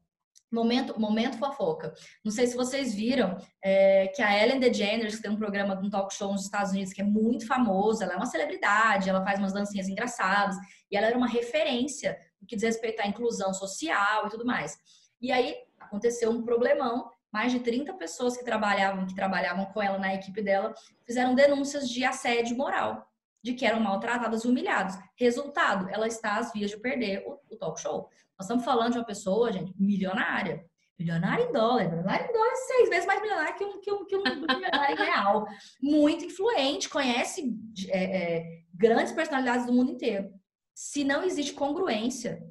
Momento, 0.52 1.00
momento 1.00 1.38
fofoca. 1.38 1.94
Não 2.22 2.30
sei 2.30 2.46
se 2.46 2.54
vocês 2.54 2.94
viram 2.94 3.38
é, 3.64 4.08
que 4.08 4.20
a 4.20 4.38
Ellen 4.38 4.60
DeGeneres, 4.60 5.18
tem 5.18 5.30
um 5.30 5.38
programa, 5.38 5.80
um 5.82 5.88
talk 5.88 6.14
show 6.14 6.30
nos 6.30 6.44
Estados 6.44 6.72
Unidos 6.72 6.92
que 6.92 7.00
é 7.00 7.04
muito 7.04 7.46
famoso, 7.46 8.02
ela 8.02 8.12
é 8.12 8.16
uma 8.16 8.26
celebridade, 8.26 9.08
ela 9.08 9.24
faz 9.24 9.38
umas 9.38 9.54
dancinhas 9.54 9.88
engraçadas, 9.88 10.54
e 10.90 10.96
ela 10.96 11.06
era 11.06 11.16
uma 11.16 11.26
referência 11.26 12.18
que 12.46 12.56
diz 12.56 12.64
respeito 12.64 13.00
à 13.00 13.06
inclusão 13.06 13.52
social 13.52 14.26
e 14.26 14.30
tudo 14.30 14.44
mais. 14.44 14.78
E 15.20 15.30
aí 15.30 15.56
aconteceu 15.78 16.30
um 16.30 16.42
problemão, 16.42 17.10
mais 17.32 17.52
de 17.52 17.60
30 17.60 17.94
pessoas 17.94 18.36
que 18.36 18.44
trabalhavam, 18.44 19.06
que 19.06 19.14
trabalhavam 19.14 19.66
com 19.66 19.80
ela 19.80 19.98
na 19.98 20.14
equipe 20.14 20.42
dela, 20.42 20.74
fizeram 21.06 21.34
denúncias 21.34 21.88
de 21.88 22.04
assédio 22.04 22.56
moral, 22.56 23.06
de 23.42 23.54
que 23.54 23.64
eram 23.64 23.80
maltratadas, 23.80 24.44
humilhadas. 24.44 24.98
Resultado, 25.16 25.88
ela 25.90 26.06
está 26.06 26.38
às 26.38 26.52
vias 26.52 26.70
de 26.70 26.76
perder 26.78 27.24
o, 27.26 27.38
o 27.50 27.56
talk 27.56 27.80
show. 27.80 28.08
Nós 28.38 28.46
estamos 28.46 28.64
falando 28.64 28.92
de 28.92 28.98
uma 28.98 29.04
pessoa, 29.04 29.52
gente, 29.52 29.72
milionária. 29.78 30.64
Milionária 30.98 31.44
em 31.44 31.52
dólar. 31.52 31.88
Milionária 31.88 32.26
em 32.28 32.32
dólar 32.32 32.52
é 32.52 32.56
seis 32.56 32.88
vezes 32.88 33.06
mais 33.06 33.20
milionária 33.20 33.54
que 33.54 33.64
um, 33.64 33.80
que 33.80 33.90
um, 33.90 34.04
que 34.04 34.16
um 34.16 34.22
milionário 34.22 34.96
real. 34.96 35.46
Muito 35.80 36.24
influente, 36.24 36.88
conhece 36.88 37.56
é, 37.88 38.04
é, 38.04 38.62
grandes 38.74 39.12
personalidades 39.12 39.66
do 39.66 39.72
mundo 39.72 39.92
inteiro. 39.92 40.30
Se 40.74 41.04
não 41.04 41.22
existe 41.22 41.52
congruência, 41.52 42.42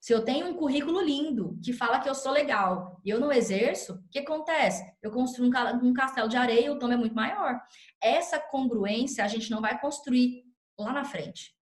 se 0.00 0.12
eu 0.12 0.24
tenho 0.24 0.48
um 0.48 0.54
currículo 0.54 1.00
lindo 1.00 1.58
que 1.62 1.72
fala 1.72 1.98
que 2.00 2.08
eu 2.08 2.14
sou 2.14 2.30
legal 2.30 3.00
e 3.04 3.10
eu 3.10 3.18
não 3.18 3.32
exerço, 3.32 3.94
o 3.94 4.08
que 4.10 4.18
acontece? 4.18 4.84
Eu 5.02 5.10
construo 5.10 5.48
um 5.82 5.94
castelo 5.94 6.28
de 6.28 6.36
areia 6.36 6.66
e 6.66 6.70
o 6.70 6.78
tom 6.78 6.92
é 6.92 6.96
muito 6.96 7.14
maior. 7.14 7.60
Essa 8.02 8.38
congruência 8.38 9.24
a 9.24 9.28
gente 9.28 9.50
não 9.50 9.60
vai 9.60 9.80
construir 9.80 10.44
lá 10.78 10.92
na 10.92 11.04
frente 11.04 11.54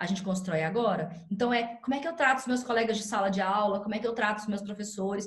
a 0.00 0.06
gente 0.06 0.22
constrói 0.22 0.64
agora. 0.64 1.10
Então, 1.30 1.52
é 1.52 1.76
como 1.76 1.94
é 1.94 2.00
que 2.00 2.08
eu 2.08 2.16
trato 2.16 2.38
os 2.38 2.46
meus 2.46 2.64
colegas 2.64 2.96
de 2.96 3.02
sala 3.02 3.28
de 3.28 3.42
aula, 3.42 3.82
como 3.82 3.94
é 3.94 3.98
que 3.98 4.06
eu 4.06 4.14
trato 4.14 4.38
os 4.38 4.46
meus 4.46 4.62
professores. 4.62 5.26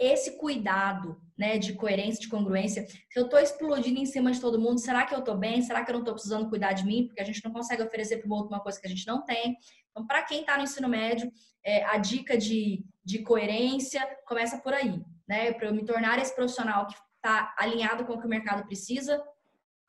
Esse 0.00 0.38
cuidado, 0.38 1.20
né, 1.36 1.58
de 1.58 1.74
coerência, 1.74 2.22
de 2.22 2.28
congruência. 2.28 2.86
Se 2.86 3.18
eu 3.18 3.26
estou 3.26 3.38
explodindo 3.38 4.00
em 4.00 4.06
cima 4.06 4.32
de 4.32 4.40
todo 4.40 4.58
mundo, 4.58 4.80
será 4.80 5.04
que 5.04 5.14
eu 5.14 5.18
estou 5.18 5.36
bem? 5.36 5.60
Será 5.60 5.84
que 5.84 5.90
eu 5.90 5.92
não 5.92 6.00
estou 6.00 6.14
precisando 6.14 6.48
cuidar 6.48 6.72
de 6.72 6.86
mim? 6.86 7.06
Porque 7.06 7.20
a 7.20 7.24
gente 7.24 7.44
não 7.44 7.52
consegue 7.52 7.82
oferecer 7.82 8.16
para 8.16 8.28
o 8.30 8.32
outro 8.32 8.48
uma 8.48 8.60
coisa 8.60 8.80
que 8.80 8.86
a 8.86 8.90
gente 8.90 9.06
não 9.06 9.22
tem. 9.22 9.58
Então, 9.90 10.06
para 10.06 10.22
quem 10.22 10.40
está 10.40 10.56
no 10.56 10.62
ensino 10.62 10.88
médio, 10.88 11.30
é, 11.62 11.84
a 11.84 11.98
dica 11.98 12.38
de, 12.38 12.82
de 13.04 13.18
coerência 13.18 14.00
começa 14.26 14.56
por 14.56 14.72
aí, 14.72 15.04
né? 15.28 15.52
Para 15.52 15.66
eu 15.66 15.74
me 15.74 15.84
tornar 15.84 16.18
esse 16.18 16.34
profissional 16.34 16.86
que 16.86 16.94
está 17.16 17.54
alinhado 17.58 18.06
com 18.06 18.14
o 18.14 18.18
que 18.18 18.26
o 18.26 18.30
mercado 18.30 18.64
precisa, 18.64 19.22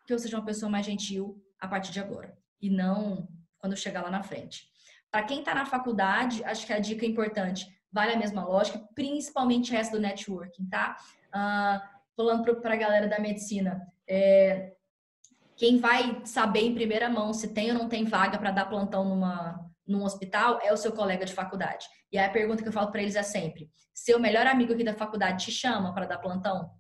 que 0.06 0.14
eu 0.14 0.20
seja 0.20 0.38
uma 0.38 0.46
pessoa 0.46 0.70
mais 0.70 0.86
gentil 0.86 1.42
a 1.58 1.70
partir 1.70 1.94
de 1.94 2.02
agora. 2.02 2.38
E 2.62 2.70
não 2.70 3.30
quando 3.58 3.78
chegar 3.78 4.02
lá 4.02 4.12
na 4.12 4.24
frente. 4.24 4.68
Para 5.10 5.24
quem 5.24 5.40
está 5.40 5.54
na 5.54 5.66
faculdade, 5.66 6.44
acho 6.44 6.66
que 6.66 6.74
a 6.74 6.80
dica 6.80 7.06
é 7.06 7.10
importante, 7.10 7.68
vale 7.92 8.14
a 8.14 8.18
mesma 8.18 8.46
lógica, 8.46 8.80
principalmente 8.96 9.76
essa 9.76 9.92
do 9.92 10.00
networking, 10.00 10.68
tá? 10.68 10.98
Uh, 11.28 12.02
falando 12.16 12.62
para 12.62 12.74
a 12.74 12.78
galera 12.78 13.08
da 13.08 13.20
medicina, 13.20 13.86
é, 14.08 14.74
quem 15.56 15.78
vai 15.78 16.26
saber 16.26 16.62
em 16.62 16.76
primeira 16.76 17.10
mão 17.10 17.34
se 17.34 17.54
tem 17.54 17.72
ou 17.72 17.78
não 17.78 17.90
tem 17.90 18.06
vaga 18.06 18.38
para 18.38 18.52
dar 18.52 18.66
plantão 18.66 19.06
numa, 19.06 19.70
num 19.88 20.04
hospital 20.04 20.60
é 20.64 20.72
o 20.72 20.78
seu 20.78 20.92
colega 20.92 21.26
de 21.26 21.34
faculdade. 21.34 21.86
E 22.12 22.18
aí 22.18 22.26
a 22.26 22.32
pergunta 22.32 22.62
que 22.62 22.68
eu 22.68 22.74
falo 22.74 22.92
para 22.92 23.02
eles 23.02 23.16
é 23.16 23.24
sempre: 23.24 23.70
seu 23.94 24.20
melhor 24.20 24.48
amigo 24.48 24.74
aqui 24.74 24.84
da 24.84 24.94
faculdade 24.94 25.46
te 25.46 25.52
chama 25.52 25.94
para 25.94 26.06
dar 26.06 26.18
plantão 26.18 26.72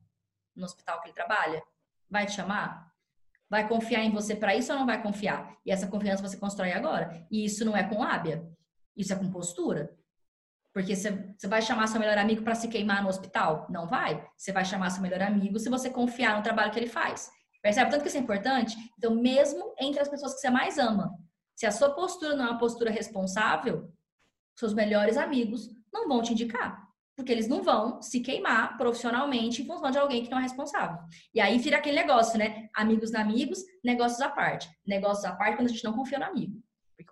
no 0.55 0.65
hospital 0.65 1.01
que 1.01 1.07
ele 1.07 1.15
trabalha? 1.15 1.61
Vai 2.09 2.25
te 2.25 2.33
chamar? 2.33 2.91
Vai 3.49 3.67
confiar 3.67 4.03
em 4.03 4.11
você 4.11 4.35
para 4.35 4.55
isso 4.55 4.71
ou 4.71 4.79
não 4.79 4.85
vai 4.85 5.01
confiar? 5.01 5.57
E 5.65 5.71
essa 5.71 5.87
confiança 5.87 6.27
você 6.27 6.37
constrói 6.37 6.71
agora. 6.71 7.25
E 7.29 7.45
isso 7.45 7.65
não 7.65 7.75
é 7.75 7.83
com 7.83 7.99
lábia, 7.99 8.47
isso 8.95 9.11
é 9.13 9.15
com 9.15 9.29
postura. 9.29 9.93
Porque 10.73 10.95
você 10.95 11.33
vai 11.47 11.61
chamar 11.61 11.87
seu 11.87 11.99
melhor 11.99 12.17
amigo 12.17 12.43
para 12.43 12.55
se 12.55 12.67
queimar 12.67 13.03
no 13.03 13.09
hospital? 13.09 13.67
Não 13.69 13.87
vai. 13.87 14.25
Você 14.37 14.51
vai 14.51 14.63
chamar 14.63 14.89
seu 14.89 15.01
melhor 15.01 15.21
amigo 15.21 15.59
se 15.59 15.69
você 15.69 15.89
confiar 15.89 16.37
no 16.37 16.43
trabalho 16.43 16.71
que 16.71 16.79
ele 16.79 16.87
faz. 16.87 17.29
Percebe 17.61 17.91
tanto 17.91 18.01
que 18.01 18.07
isso 18.07 18.17
é 18.17 18.21
importante? 18.21 18.75
Então, 18.97 19.13
mesmo 19.15 19.73
entre 19.79 19.99
as 19.99 20.07
pessoas 20.07 20.33
que 20.33 20.39
você 20.39 20.49
mais 20.49 20.77
ama, 20.77 21.13
se 21.55 21.65
a 21.65 21.71
sua 21.71 21.91
postura 21.93 22.35
não 22.35 22.45
é 22.45 22.49
uma 22.49 22.57
postura 22.57 22.89
responsável, 22.89 23.93
seus 24.57 24.73
melhores 24.73 25.17
amigos 25.17 25.69
não 25.93 26.07
vão 26.07 26.21
te 26.21 26.33
indicar 26.33 26.91
porque 27.15 27.31
eles 27.31 27.47
não 27.47 27.61
vão 27.61 28.01
se 28.01 28.19
queimar 28.19 28.77
profissionalmente 28.77 29.61
em 29.61 29.65
função 29.65 29.91
de 29.91 29.97
alguém 29.97 30.23
que 30.23 30.31
não 30.31 30.39
é 30.39 30.41
responsável. 30.41 30.97
E 31.33 31.39
aí 31.39 31.59
vira 31.59 31.77
aquele 31.77 31.95
negócio, 31.95 32.37
né? 32.37 32.67
Amigos 32.73 33.11
na 33.11 33.21
amigos, 33.21 33.59
negócios 33.83 34.21
à 34.21 34.29
parte. 34.29 34.67
Negócios 34.85 35.23
à 35.25 35.35
parte 35.35 35.55
quando 35.55 35.67
a 35.67 35.71
gente 35.71 35.83
não 35.83 35.93
confia 35.93 36.17
no 36.17 36.25
amigo. 36.25 36.61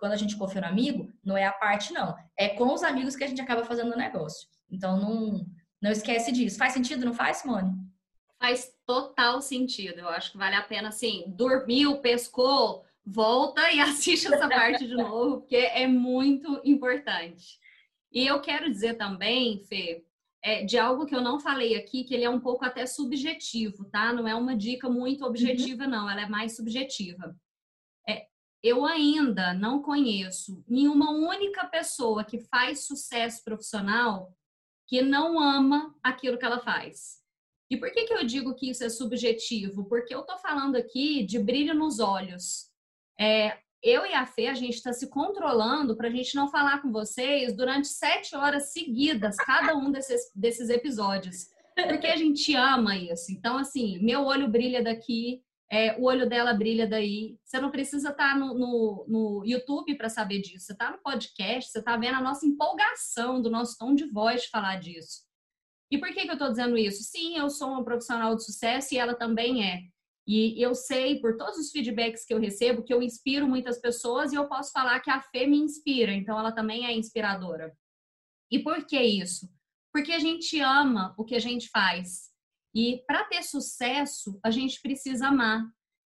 Quando 0.00 0.12
a 0.12 0.16
gente 0.16 0.36
confia 0.36 0.62
no 0.62 0.66
amigo, 0.66 1.12
não 1.22 1.36
é 1.36 1.44
a 1.44 1.52
parte, 1.52 1.92
não. 1.92 2.16
É 2.34 2.48
com 2.48 2.72
os 2.72 2.82
amigos 2.82 3.14
que 3.14 3.22
a 3.22 3.26
gente 3.26 3.42
acaba 3.42 3.64
fazendo 3.64 3.92
o 3.92 3.98
negócio. 3.98 4.48
Então, 4.70 4.98
não, 4.98 5.46
não 5.80 5.90
esquece 5.90 6.32
disso. 6.32 6.56
Faz 6.56 6.72
sentido, 6.72 7.04
não 7.04 7.12
faz, 7.12 7.36
Simone? 7.36 7.70
Faz 8.38 8.72
total 8.86 9.42
sentido. 9.42 9.98
Eu 9.98 10.08
acho 10.08 10.32
que 10.32 10.38
vale 10.38 10.56
a 10.56 10.62
pena, 10.62 10.88
assim, 10.88 11.24
dormiu, 11.28 11.98
pescou, 11.98 12.82
volta 13.04 13.70
e 13.70 13.78
assiste 13.80 14.26
essa 14.26 14.48
parte 14.48 14.86
de 14.88 14.94
novo, 14.94 15.42
porque 15.42 15.56
é 15.56 15.86
muito 15.86 16.62
importante. 16.64 17.60
E 18.10 18.26
eu 18.26 18.40
quero 18.40 18.70
dizer 18.70 18.94
também, 18.94 19.62
Fê, 19.68 20.02
é, 20.42 20.64
de 20.64 20.78
algo 20.78 21.04
que 21.04 21.14
eu 21.14 21.20
não 21.20 21.38
falei 21.38 21.76
aqui, 21.76 22.04
que 22.04 22.14
ele 22.14 22.24
é 22.24 22.30
um 22.30 22.40
pouco 22.40 22.64
até 22.64 22.86
subjetivo, 22.86 23.84
tá? 23.84 24.14
Não 24.14 24.26
é 24.26 24.34
uma 24.34 24.56
dica 24.56 24.88
muito 24.88 25.26
objetiva, 25.26 25.84
uhum. 25.84 25.90
não, 25.90 26.10
ela 26.10 26.22
é 26.22 26.28
mais 26.28 26.56
subjetiva. 26.56 27.36
Eu 28.62 28.84
ainda 28.84 29.54
não 29.54 29.80
conheço 29.80 30.62
nenhuma 30.68 31.10
única 31.10 31.66
pessoa 31.66 32.24
que 32.24 32.38
faz 32.38 32.86
sucesso 32.86 33.42
profissional 33.42 34.36
que 34.86 35.02
não 35.02 35.40
ama 35.40 35.94
aquilo 36.02 36.36
que 36.36 36.44
ela 36.44 36.60
faz. 36.60 37.20
E 37.70 37.76
por 37.76 37.92
que, 37.92 38.04
que 38.04 38.12
eu 38.12 38.24
digo 38.24 38.54
que 38.54 38.68
isso 38.68 38.82
é 38.82 38.88
subjetivo? 38.88 39.84
Porque 39.84 40.12
eu 40.12 40.22
tô 40.22 40.36
falando 40.38 40.74
aqui 40.74 41.24
de 41.24 41.38
brilho 41.38 41.74
nos 41.74 42.00
olhos. 42.00 42.68
É, 43.18 43.56
eu 43.82 44.04
e 44.04 44.12
a 44.12 44.26
Fê, 44.26 44.48
a 44.48 44.54
gente 44.54 44.74
está 44.74 44.92
se 44.92 45.08
controlando 45.08 45.96
para 45.96 46.08
a 46.08 46.10
gente 46.10 46.34
não 46.34 46.50
falar 46.50 46.82
com 46.82 46.90
vocês 46.90 47.56
durante 47.56 47.86
sete 47.86 48.36
horas 48.36 48.72
seguidas, 48.72 49.36
cada 49.36 49.76
um 49.76 49.90
desses, 49.90 50.30
desses 50.34 50.68
episódios. 50.68 51.48
Porque 51.74 52.08
a 52.08 52.16
gente 52.16 52.54
ama 52.54 52.96
isso. 52.96 53.32
Então, 53.32 53.56
assim, 53.56 53.98
meu 54.00 54.24
olho 54.24 54.48
brilha 54.48 54.82
daqui, 54.82 55.42
é, 55.70 55.96
o 55.98 56.02
olho 56.04 56.28
dela 56.28 56.52
brilha 56.52 56.86
daí. 56.86 57.38
Você 57.44 57.60
não 57.60 57.70
precisa 57.70 58.10
estar 58.10 58.32
tá 58.32 58.38
no, 58.38 58.54
no, 58.54 59.06
no 59.08 59.44
YouTube 59.44 59.94
para 59.96 60.08
saber 60.08 60.40
disso. 60.40 60.66
Você 60.66 60.72
está 60.72 60.90
no 60.90 60.98
podcast, 60.98 61.70
você 61.70 61.78
está 61.78 61.96
vendo 61.96 62.16
a 62.16 62.20
nossa 62.20 62.44
empolgação 62.44 63.40
do 63.40 63.48
nosso 63.48 63.78
tom 63.78 63.94
de 63.94 64.06
voz 64.06 64.42
de 64.42 64.48
falar 64.50 64.80
disso. 64.80 65.22
E 65.90 65.98
por 65.98 66.08
que, 66.08 66.22
que 66.22 66.28
eu 66.28 66.34
estou 66.34 66.50
dizendo 66.50 66.76
isso? 66.76 67.04
Sim, 67.04 67.36
eu 67.36 67.48
sou 67.48 67.68
uma 67.68 67.84
profissional 67.84 68.34
de 68.34 68.44
sucesso 68.44 68.94
e 68.94 68.98
ela 68.98 69.14
também 69.14 69.64
é. 69.64 69.82
E 70.26 70.62
eu 70.62 70.74
sei, 70.74 71.20
por 71.20 71.36
todos 71.36 71.58
os 71.58 71.70
feedbacks 71.70 72.24
que 72.24 72.32
eu 72.32 72.38
recebo, 72.38 72.84
que 72.84 72.94
eu 72.94 73.02
inspiro 73.02 73.48
muitas 73.48 73.80
pessoas 73.80 74.32
e 74.32 74.36
eu 74.36 74.46
posso 74.48 74.70
falar 74.70 75.00
que 75.00 75.10
a 75.10 75.20
Fê 75.20 75.46
me 75.46 75.56
inspira, 75.56 76.12
então 76.12 76.38
ela 76.38 76.52
também 76.52 76.86
é 76.86 76.92
inspiradora. 76.92 77.76
E 78.50 78.58
por 78.60 78.84
que 78.86 79.00
isso? 79.00 79.48
Porque 79.92 80.12
a 80.12 80.20
gente 80.20 80.60
ama 80.60 81.14
o 81.18 81.24
que 81.24 81.34
a 81.34 81.40
gente 81.40 81.68
faz. 81.70 82.29
E 82.74 83.02
para 83.06 83.24
ter 83.24 83.42
sucesso, 83.42 84.38
a 84.42 84.50
gente 84.50 84.80
precisa 84.80 85.28
amar. 85.28 85.66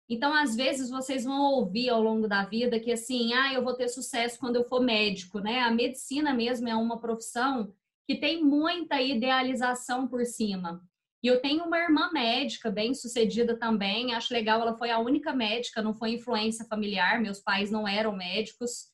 Então, 0.08 0.34
às 0.34 0.56
vezes, 0.56 0.90
vocês 0.90 1.24
vão 1.24 1.40
ouvir 1.52 1.88
ao 1.88 2.02
longo 2.02 2.26
da 2.26 2.44
vida 2.44 2.80
que 2.80 2.90
assim, 2.90 3.32
ah, 3.32 3.54
eu 3.54 3.62
vou 3.62 3.74
ter 3.74 3.88
sucesso 3.88 4.38
quando 4.38 4.56
eu 4.56 4.64
for 4.64 4.80
médico, 4.80 5.38
né? 5.38 5.60
A 5.60 5.70
medicina 5.70 6.34
mesmo 6.34 6.68
é 6.68 6.74
uma 6.74 7.00
profissão 7.00 7.72
que 8.06 8.16
tem 8.16 8.42
muita 8.42 9.00
idealização 9.00 10.08
por 10.08 10.26
cima. 10.26 10.82
E 11.22 11.28
eu 11.28 11.40
tenho 11.40 11.64
uma 11.64 11.78
irmã 11.78 12.10
médica, 12.12 12.70
bem 12.70 12.94
sucedida 12.94 13.56
também, 13.56 14.14
acho 14.14 14.32
legal, 14.32 14.60
ela 14.60 14.76
foi 14.76 14.90
a 14.90 14.98
única 14.98 15.32
médica, 15.32 15.82
não 15.82 15.94
foi 15.94 16.14
influência 16.14 16.64
familiar, 16.64 17.20
meus 17.20 17.40
pais 17.40 17.70
não 17.70 17.86
eram 17.86 18.16
médicos. 18.16 18.88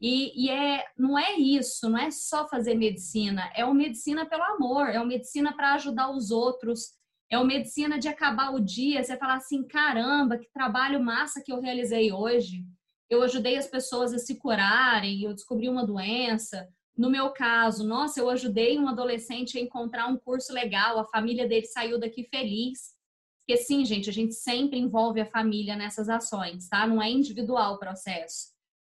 E, 0.00 0.46
e, 0.46 0.50
é, 0.50 0.84
não 0.96 1.18
é 1.18 1.34
isso, 1.34 1.88
não 1.88 1.98
é 1.98 2.10
só 2.10 2.48
fazer 2.48 2.74
medicina, 2.74 3.52
é 3.54 3.64
uma 3.64 3.74
medicina 3.74 4.24
pelo 4.26 4.42
amor, 4.42 4.88
é 4.88 4.98
uma 4.98 5.06
medicina 5.06 5.54
para 5.54 5.74
ajudar 5.74 6.10
os 6.10 6.30
outros, 6.30 6.92
é 7.32 7.38
uma 7.38 7.46
medicina 7.46 7.98
de 7.98 8.08
acabar 8.08 8.54
o 8.54 8.60
dia, 8.60 9.02
você 9.02 9.16
falar 9.16 9.36
assim, 9.36 9.66
caramba, 9.66 10.36
que 10.36 10.52
trabalho 10.52 11.02
massa 11.02 11.42
que 11.42 11.50
eu 11.50 11.60
realizei 11.60 12.12
hoje. 12.12 12.64
Eu 13.08 13.22
ajudei 13.22 13.56
as 13.56 13.66
pessoas 13.66 14.12
a 14.12 14.18
se 14.18 14.38
curarem, 14.38 15.22
eu 15.22 15.32
descobri 15.32 15.66
uma 15.68 15.84
doença, 15.84 16.68
no 16.96 17.08
meu 17.08 17.30
caso, 17.30 17.86
nossa, 17.86 18.20
eu 18.20 18.28
ajudei 18.28 18.78
um 18.78 18.86
adolescente 18.86 19.56
a 19.56 19.60
encontrar 19.60 20.08
um 20.08 20.16
curso 20.18 20.52
legal, 20.52 20.98
a 20.98 21.06
família 21.06 21.48
dele 21.48 21.64
saiu 21.64 21.98
daqui 21.98 22.24
feliz. 22.24 22.92
Porque 23.40 23.60
sim, 23.60 23.84
gente, 23.84 24.10
a 24.10 24.12
gente 24.12 24.34
sempre 24.34 24.78
envolve 24.78 25.20
a 25.20 25.26
família 25.26 25.74
nessas 25.74 26.08
ações, 26.08 26.68
tá? 26.68 26.86
Não 26.86 27.02
é 27.02 27.10
individual 27.10 27.74
o 27.74 27.78
processo. 27.78 28.52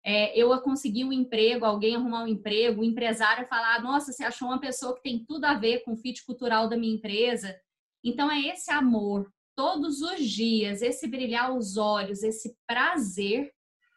É, 0.04 0.36
eu 0.38 0.50
consegui 0.60 1.04
um 1.04 1.12
emprego, 1.12 1.64
alguém 1.64 1.94
arrumar 1.94 2.24
um 2.24 2.28
emprego, 2.28 2.82
o 2.82 2.84
empresário 2.84 3.46
falar, 3.46 3.80
nossa, 3.82 4.12
você 4.12 4.22
achou 4.22 4.48
uma 4.48 4.60
pessoa 4.60 4.94
que 4.94 5.02
tem 5.02 5.24
tudo 5.24 5.46
a 5.46 5.54
ver 5.54 5.82
com 5.82 5.92
o 5.92 5.96
fit 5.96 6.26
cultural 6.26 6.68
da 6.68 6.76
minha 6.76 6.94
empresa. 6.94 7.56
Então 8.04 8.30
é 8.30 8.40
esse 8.48 8.70
amor, 8.70 9.32
todos 9.56 10.02
os 10.02 10.28
dias, 10.28 10.82
esse 10.82 11.06
brilhar 11.06 11.56
os 11.56 11.76
olhos, 11.76 12.22
esse 12.22 12.54
prazer 12.66 13.50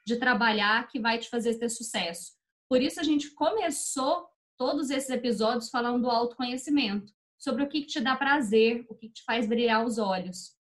de 0.06 0.16
trabalhar 0.16 0.88
que 0.88 1.00
vai 1.00 1.20
te 1.20 1.30
fazer 1.30 1.60
ter 1.60 1.70
sucesso. 1.70 2.32
Por 2.70 2.82
isso 2.82 3.00
a 3.00 3.04
gente 3.04 3.32
começou 3.32 4.28
todos 4.58 4.90
esses 4.90 5.10
episódios 5.10 5.70
falando 5.70 6.04
do 6.04 6.10
autoconhecimento, 6.10 7.14
sobre 7.38 7.64
o 7.64 7.70
que, 7.70 7.82
que 7.82 7.88
te 7.88 8.00
dá 8.00 8.16
prazer, 8.16 8.86
o 8.90 8.96
que, 8.96 9.08
que 9.08 9.16
te 9.16 9.24
faz 9.24 9.48
brilhar 9.48 9.86
os 9.86 9.98
olhos. 9.98 10.56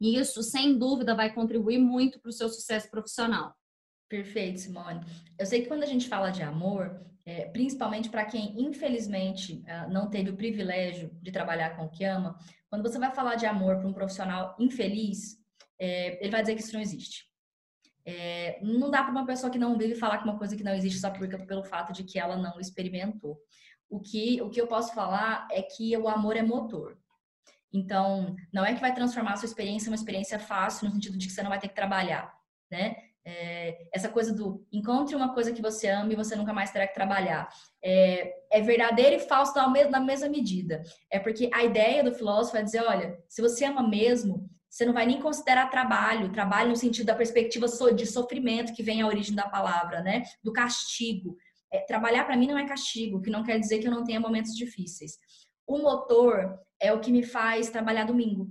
E 0.00 0.18
isso, 0.18 0.42
sem 0.42 0.78
dúvida, 0.78 1.14
vai 1.14 1.32
contribuir 1.32 1.78
muito 1.78 2.20
para 2.20 2.28
o 2.28 2.32
seu 2.32 2.48
sucesso 2.48 2.90
profissional. 2.90 3.54
Perfeito, 4.08 4.60
Simone. 4.60 5.00
Eu 5.38 5.46
sei 5.46 5.62
que 5.62 5.68
quando 5.68 5.82
a 5.82 5.86
gente 5.86 6.08
fala 6.08 6.30
de 6.30 6.42
amor, 6.42 7.00
é, 7.26 7.46
principalmente 7.46 8.10
para 8.10 8.24
quem 8.24 8.60
infelizmente 8.60 9.62
ah, 9.66 9.88
não 9.88 10.10
teve 10.10 10.30
o 10.30 10.36
privilégio 10.36 11.10
de 11.22 11.32
trabalhar 11.32 11.76
com 11.76 11.84
o 11.84 11.90
que 11.90 12.04
ama, 12.04 12.38
quando 12.68 12.82
você 12.82 12.98
vai 12.98 13.14
falar 13.14 13.36
de 13.36 13.46
amor 13.46 13.78
para 13.78 13.88
um 13.88 13.92
profissional 13.92 14.54
infeliz, 14.58 15.38
é, 15.78 16.22
ele 16.22 16.30
vai 16.30 16.42
dizer 16.42 16.54
que 16.54 16.60
isso 16.60 16.74
não 16.74 16.80
existe. 16.80 17.24
É, 18.06 18.58
não 18.62 18.90
dá 18.90 19.02
para 19.02 19.12
uma 19.12 19.24
pessoa 19.24 19.50
que 19.50 19.58
não 19.58 19.78
vive 19.78 19.94
falar 19.94 20.18
que 20.18 20.24
uma 20.24 20.36
coisa 20.36 20.56
que 20.56 20.62
não 20.62 20.74
existe 20.74 21.00
só 21.00 21.10
porque, 21.10 21.38
pelo 21.38 21.64
fato 21.64 21.92
de 21.92 22.04
que 22.04 22.18
ela 22.18 22.36
não 22.36 22.60
experimentou. 22.60 23.38
O 23.88 24.00
que, 24.00 24.42
o 24.42 24.50
que 24.50 24.60
eu 24.60 24.66
posso 24.66 24.94
falar 24.94 25.48
é 25.50 25.62
que 25.62 25.96
o 25.96 26.08
amor 26.08 26.36
é 26.36 26.42
motor. 26.42 26.98
Então, 27.72 28.36
não 28.52 28.64
é 28.64 28.74
que 28.74 28.80
vai 28.80 28.94
transformar 28.94 29.32
a 29.32 29.36
sua 29.36 29.46
experiência 29.46 29.88
em 29.88 29.90
uma 29.90 29.96
experiência 29.96 30.38
fácil, 30.38 30.86
no 30.86 30.94
sentido 30.94 31.16
de 31.16 31.26
que 31.26 31.32
você 31.32 31.42
não 31.42 31.50
vai 31.50 31.58
ter 31.58 31.68
que 31.68 31.74
trabalhar, 31.74 32.32
né? 32.70 32.96
É, 33.26 33.86
essa 33.90 34.10
coisa 34.10 34.34
do 34.34 34.66
encontre 34.70 35.16
uma 35.16 35.32
coisa 35.32 35.52
que 35.52 35.62
você 35.62 35.88
ama 35.88 36.12
e 36.12 36.16
você 36.16 36.36
nunca 36.36 36.52
mais 36.52 36.70
terá 36.70 36.86
que 36.86 36.94
trabalhar. 36.94 37.48
É, 37.82 38.34
é 38.52 38.60
verdadeiro 38.60 39.16
e 39.16 39.20
falso 39.20 39.54
na 39.54 40.00
mesma 40.00 40.28
medida. 40.28 40.82
É 41.10 41.18
porque 41.18 41.48
a 41.52 41.64
ideia 41.64 42.04
do 42.04 42.12
filósofo 42.12 42.56
é 42.56 42.62
dizer: 42.62 42.82
olha, 42.82 43.18
se 43.28 43.40
você 43.40 43.64
ama 43.64 43.82
mesmo, 43.88 44.48
você 44.74 44.84
não 44.84 44.92
vai 44.92 45.06
nem 45.06 45.20
considerar 45.20 45.70
trabalho, 45.70 46.32
trabalho 46.32 46.70
no 46.70 46.76
sentido 46.76 47.06
da 47.06 47.14
perspectiva 47.14 47.66
de 47.94 48.06
sofrimento 48.06 48.74
que 48.74 48.82
vem 48.82 49.02
à 49.02 49.06
origem 49.06 49.34
da 49.34 49.48
palavra, 49.48 50.02
né? 50.02 50.24
Do 50.42 50.52
castigo. 50.52 51.36
É, 51.72 51.78
trabalhar 51.80 52.24
para 52.24 52.36
mim 52.36 52.48
não 52.48 52.58
é 52.58 52.66
castigo, 52.66 53.22
que 53.22 53.30
não 53.30 53.44
quer 53.44 53.58
dizer 53.58 53.78
que 53.78 53.86
eu 53.86 53.92
não 53.92 54.02
tenha 54.02 54.18
momentos 54.18 54.54
difíceis. 54.56 55.16
O 55.66 55.78
motor 55.78 56.58
é 56.80 56.92
o 56.92 57.00
que 57.00 57.12
me 57.12 57.22
faz 57.22 57.70
trabalhar 57.70 58.04
domingo. 58.04 58.50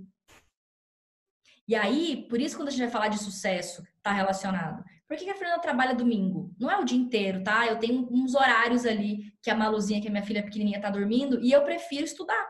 E 1.66 1.74
aí, 1.74 2.26
por 2.28 2.40
isso 2.40 2.56
quando 2.56 2.68
a 2.68 2.70
gente 2.70 2.82
vai 2.82 2.90
falar 2.90 3.08
de 3.08 3.18
sucesso, 3.18 3.82
tá 4.02 4.12
relacionado. 4.12 4.84
Por 5.06 5.16
que 5.16 5.30
a 5.30 5.34
Fernanda 5.34 5.60
trabalha 5.60 5.94
domingo? 5.94 6.54
Não 6.58 6.70
é 6.70 6.78
o 6.78 6.84
dia 6.84 6.98
inteiro, 6.98 7.42
tá? 7.42 7.66
Eu 7.66 7.78
tenho 7.78 8.08
uns 8.10 8.34
horários 8.34 8.84
ali 8.84 9.32
que 9.42 9.50
a 9.50 9.54
Maluzinha, 9.54 10.00
que 10.00 10.08
é 10.08 10.10
minha 10.10 10.22
filha 10.22 10.42
pequenininha, 10.42 10.80
tá 10.80 10.90
dormindo, 10.90 11.40
e 11.42 11.52
eu 11.52 11.62
prefiro 11.62 12.04
estudar, 12.04 12.46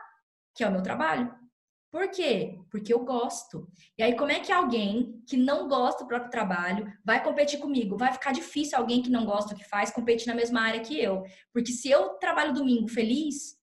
que 0.53 0.63
é 0.63 0.67
o 0.67 0.71
meu 0.71 0.81
trabalho. 0.81 1.33
Por 1.91 2.09
quê? 2.09 2.59
Porque 2.69 2.93
eu 2.93 3.05
gosto. 3.05 3.69
E 3.97 4.03
aí, 4.03 4.17
como 4.17 4.29
é 4.29 4.41
que 4.41 4.51
alguém 4.51 5.23
que 5.25 5.37
não 5.37 5.67
gosta 5.69 6.03
do 6.03 6.07
próprio 6.07 6.29
trabalho 6.29 6.91
vai 7.05 7.23
competir 7.23 7.57
comigo? 7.57 7.97
Vai 7.97 8.11
ficar 8.11 8.33
difícil 8.33 8.77
alguém 8.77 9.01
que 9.01 9.09
não 9.09 9.25
gosta 9.25 9.53
do 9.53 9.57
que 9.57 9.63
faz 9.63 9.91
competir 9.91 10.27
na 10.27 10.35
mesma 10.35 10.59
área 10.59 10.81
que 10.81 10.99
eu. 10.99 11.23
Porque 11.53 11.71
se 11.71 11.89
eu 11.89 12.09
trabalho 12.15 12.53
domingo 12.53 12.89
feliz, 12.89 13.55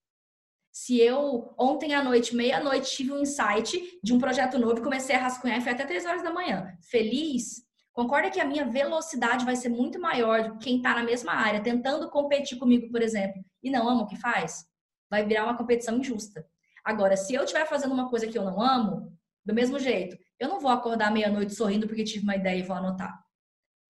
se 0.73 0.99
eu 0.99 1.55
ontem 1.59 1.95
à 1.95 2.03
noite, 2.03 2.35
meia-noite, 2.35 2.91
tive 2.97 3.13
um 3.13 3.21
insight 3.21 4.01
de 4.03 4.15
um 4.15 4.19
projeto 4.19 4.59
novo 4.59 4.79
e 4.79 4.83
comecei 4.83 5.15
a 5.15 5.21
rascunhar 5.21 5.61
foi 5.61 5.73
até 5.73 5.85
três 5.85 6.07
horas 6.07 6.23
da 6.23 6.33
manhã, 6.33 6.75
feliz, 6.91 7.63
concorda 7.93 8.31
que 8.31 8.41
a 8.41 8.45
minha 8.45 8.65
velocidade 8.65 9.45
vai 9.45 9.55
ser 9.55 9.69
muito 9.69 10.01
maior 10.01 10.43
do 10.43 10.57
que 10.57 10.65
quem 10.65 10.77
está 10.79 10.95
na 10.95 11.05
mesma 11.05 11.33
área, 11.33 11.63
tentando 11.63 12.09
competir 12.09 12.59
comigo, 12.59 12.91
por 12.91 13.03
exemplo, 13.03 13.45
e 13.63 13.71
não 13.71 13.87
ama 13.87 14.05
o 14.05 14.07
que 14.07 14.17
faz? 14.17 14.65
Vai 15.11 15.27
virar 15.27 15.45
uma 15.45 15.59
competição 15.59 15.99
injusta. 15.99 16.47
Agora, 16.83 17.19
se 17.19 17.35
eu 17.35 17.45
estiver 17.45 17.67
fazendo 17.67 17.93
uma 17.93 18.09
coisa 18.09 18.27
que 18.27 18.37
eu 18.37 18.45
não 18.45 18.61
amo, 18.61 19.13
do 19.45 19.53
mesmo 19.53 19.79
jeito, 19.79 20.17
eu 20.41 20.49
não 20.49 20.59
vou 20.59 20.71
acordar 20.71 21.13
meia-noite 21.13 21.55
sorrindo 21.55 21.87
porque 21.87 22.03
tive 22.03 22.25
uma 22.25 22.37
ideia 22.37 22.59
e 22.59 22.63
vou 22.63 22.77
anotar. 22.77 23.23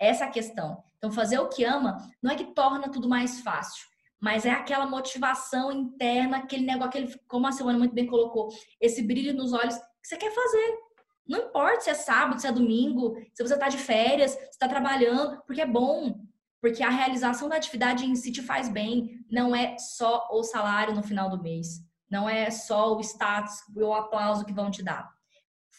Essa 0.01 0.25
é 0.25 0.27
a 0.27 0.31
questão. 0.31 0.83
Então, 0.99 1.13
fazer 1.13 1.39
o 1.39 1.49
que 1.49 1.63
ama 1.63 1.97
não 2.21 2.33
é 2.33 2.35
que 2.35 2.53
torna 2.53 2.91
tudo 2.91 3.09
mais 3.09 3.41
fácil, 3.41 3.87
mas 4.23 4.47
é 4.47 4.51
aquela 4.51 4.87
motivação 4.87 5.73
interna, 5.73 6.37
aquele 6.37 6.65
negócio, 6.65 6.89
aquele, 6.91 7.19
como 7.27 7.45
a 7.45 7.51
Silvana 7.51 7.77
muito 7.77 7.93
bem 7.93 8.07
colocou, 8.07 8.51
esse 8.81 9.03
brilho 9.03 9.35
nos 9.35 9.53
olhos 9.53 9.75
que 9.75 10.07
você 10.07 10.17
quer 10.17 10.33
fazer. 10.33 10.79
Não 11.27 11.41
importa 11.41 11.81
se 11.81 11.91
é 11.91 11.95
sábado, 11.95 12.41
se 12.41 12.47
é 12.47 12.53
domingo, 12.53 13.17
se 13.35 13.43
você 13.43 13.55
está 13.55 13.69
de 13.69 13.79
férias, 13.79 14.31
se 14.31 14.51
está 14.51 14.69
trabalhando, 14.69 15.43
porque 15.45 15.61
é 15.61 15.67
bom. 15.67 16.25
Porque 16.61 16.85
a 16.85 16.89
realização 16.89 17.49
da 17.49 17.57
atividade 17.57 18.07
em 18.07 18.15
si 18.15 18.31
te 18.31 18.41
faz 18.41 18.69
bem, 18.69 19.25
não 19.29 19.57
é 19.57 19.77
só 19.77 20.29
o 20.31 20.45
salário 20.45 20.95
no 20.95 21.03
final 21.03 21.29
do 21.29 21.43
mês. 21.43 21.81
Não 22.09 22.29
é 22.29 22.49
só 22.49 22.97
o 22.97 23.01
status 23.01 23.55
e 23.75 23.83
o 23.83 23.93
aplauso 23.93 24.45
que 24.45 24.53
vão 24.53 24.71
te 24.71 24.85
dar. 24.85 25.13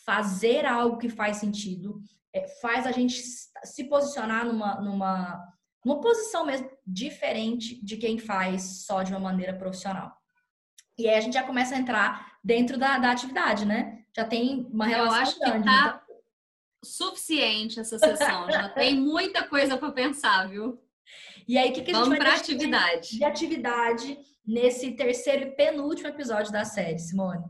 Fazer 0.06 0.66
algo 0.66 0.98
que 0.98 1.08
faz 1.08 1.38
sentido 1.38 2.02
é, 2.34 2.46
faz 2.60 2.86
a 2.86 2.92
gente 2.92 3.22
se 3.64 3.84
posicionar 3.86 4.46
numa, 4.46 4.82
numa, 4.82 5.48
numa 5.86 6.00
posição 6.00 6.46
mesmo 6.46 6.70
diferente 6.86 7.84
de 7.84 7.98
quem 7.98 8.18
faz 8.18 8.86
só 8.86 9.04
de 9.04 9.12
uma 9.12 9.20
maneira 9.20 9.54
profissional. 9.54 10.16
E 10.98 11.08
aí 11.08 11.16
a 11.16 11.22
gente 11.22 11.34
já 11.34 11.44
começa 11.44 11.76
a 11.76 11.80
entrar 11.80 12.38
dentro 12.44 12.78
da, 12.78 12.98
da 13.00 13.12
atividade, 13.12 13.66
né? 13.66 14.04
Já 14.16 14.26
tem 14.26 14.68
uma 14.72 14.86
relação. 14.86 15.16
Eu 15.16 15.22
acho 15.22 15.40
grande, 15.40 15.58
que 15.60 15.66
tá 15.66 16.04
então... 16.04 16.18
suficiente 16.84 17.80
essa 17.80 17.98
sessão. 17.98 18.52
já 18.52 18.70
tem 18.74 18.96
muita 18.96 19.48
coisa 19.48 19.78
para 19.78 19.92
pensar, 19.92 20.48
viu? 20.50 20.80
E 21.48 21.58
aí, 21.58 21.72
o 21.72 21.74
que, 21.74 21.82
que 21.82 21.92
a 21.92 21.96
gente 21.96 22.04
Vamos 22.04 22.18
vai 22.18 22.36
atividade. 22.36 23.18
De 23.18 23.24
atividade 23.24 24.18
nesse 24.46 24.92
terceiro 24.92 25.48
e 25.48 25.52
penúltimo 25.52 26.08
episódio 26.08 26.52
da 26.52 26.64
série, 26.64 27.00
Simone? 27.00 27.46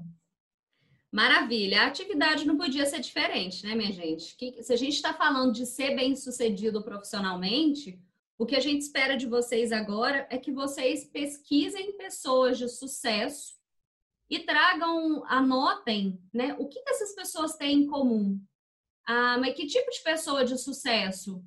Maravilha. 1.11 1.81
A 1.81 1.87
atividade 1.87 2.47
não 2.47 2.57
podia 2.57 2.85
ser 2.85 2.99
diferente, 2.99 3.63
né, 3.65 3.75
minha 3.75 3.91
gente? 3.91 4.35
Que, 4.35 4.63
se 4.63 4.73
a 4.73 4.75
gente 4.75 4.95
está 4.95 5.13
falando 5.13 5.53
de 5.53 5.65
ser 5.65 5.95
bem 5.95 6.15
sucedido 6.15 6.83
profissionalmente, 6.83 8.01
o 8.37 8.45
que 8.45 8.55
a 8.55 8.59
gente 8.59 8.81
espera 8.81 9.15
de 9.15 9.27
vocês 9.27 9.71
agora 9.71 10.27
é 10.29 10.37
que 10.37 10.51
vocês 10.51 11.05
pesquisem 11.05 11.95
pessoas 11.97 12.57
de 12.57 12.67
sucesso 12.67 13.53
e 14.29 14.39
tragam, 14.39 15.23
anotem, 15.27 16.19
né? 16.33 16.55
O 16.57 16.67
que, 16.67 16.81
que 16.81 16.89
essas 16.89 17.13
pessoas 17.13 17.55
têm 17.55 17.83
em 17.83 17.87
comum? 17.87 18.41
Ah, 19.05 19.37
mas 19.37 19.55
que 19.55 19.67
tipo 19.67 19.89
de 19.91 20.01
pessoa 20.01 20.43
de 20.43 20.57
sucesso? 20.57 21.43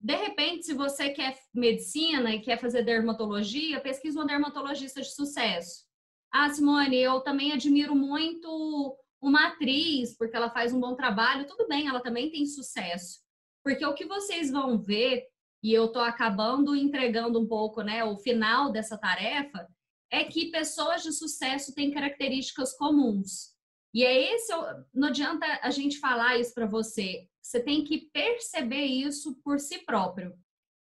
De 0.00 0.16
repente, 0.16 0.64
se 0.64 0.72
você 0.72 1.10
quer 1.10 1.38
medicina 1.52 2.34
e 2.34 2.40
quer 2.40 2.58
fazer 2.58 2.82
dermatologia, 2.82 3.80
pesquisa 3.80 4.18
uma 4.18 4.26
dermatologista 4.26 5.02
de 5.02 5.14
sucesso. 5.14 5.84
Ah, 6.32 6.48
Simone, 6.48 6.96
eu 6.96 7.20
também 7.20 7.52
admiro 7.52 7.94
muito 7.94 8.96
uma 9.20 9.48
atriz, 9.48 10.16
porque 10.16 10.34
ela 10.34 10.48
faz 10.48 10.72
um 10.72 10.80
bom 10.80 10.94
trabalho. 10.94 11.46
Tudo 11.46 11.68
bem, 11.68 11.88
ela 11.88 12.00
também 12.00 12.30
tem 12.30 12.46
sucesso. 12.46 13.20
Porque 13.62 13.84
o 13.84 13.92
que 13.92 14.06
vocês 14.06 14.50
vão 14.50 14.78
ver, 14.78 15.26
e 15.62 15.72
eu 15.72 15.86
estou 15.86 16.02
acabando 16.02 16.74
entregando 16.74 17.40
um 17.40 17.46
pouco 17.46 17.82
né, 17.82 18.04
o 18.04 18.16
final 18.16 18.72
dessa 18.72 18.96
tarefa, 18.96 19.68
é 20.10 20.24
que 20.24 20.50
pessoas 20.50 21.02
de 21.02 21.12
sucesso 21.12 21.74
têm 21.74 21.90
características 21.90 22.76
comuns. 22.76 23.54
E 23.92 24.04
é 24.04 24.34
esse, 24.34 24.52
não 24.94 25.08
adianta 25.08 25.46
a 25.62 25.70
gente 25.70 25.98
falar 25.98 26.38
isso 26.38 26.54
para 26.54 26.66
você. 26.66 27.28
Você 27.42 27.60
tem 27.60 27.84
que 27.84 28.08
perceber 28.12 28.84
isso 28.84 29.34
por 29.42 29.58
si 29.58 29.78
próprio. 29.78 30.32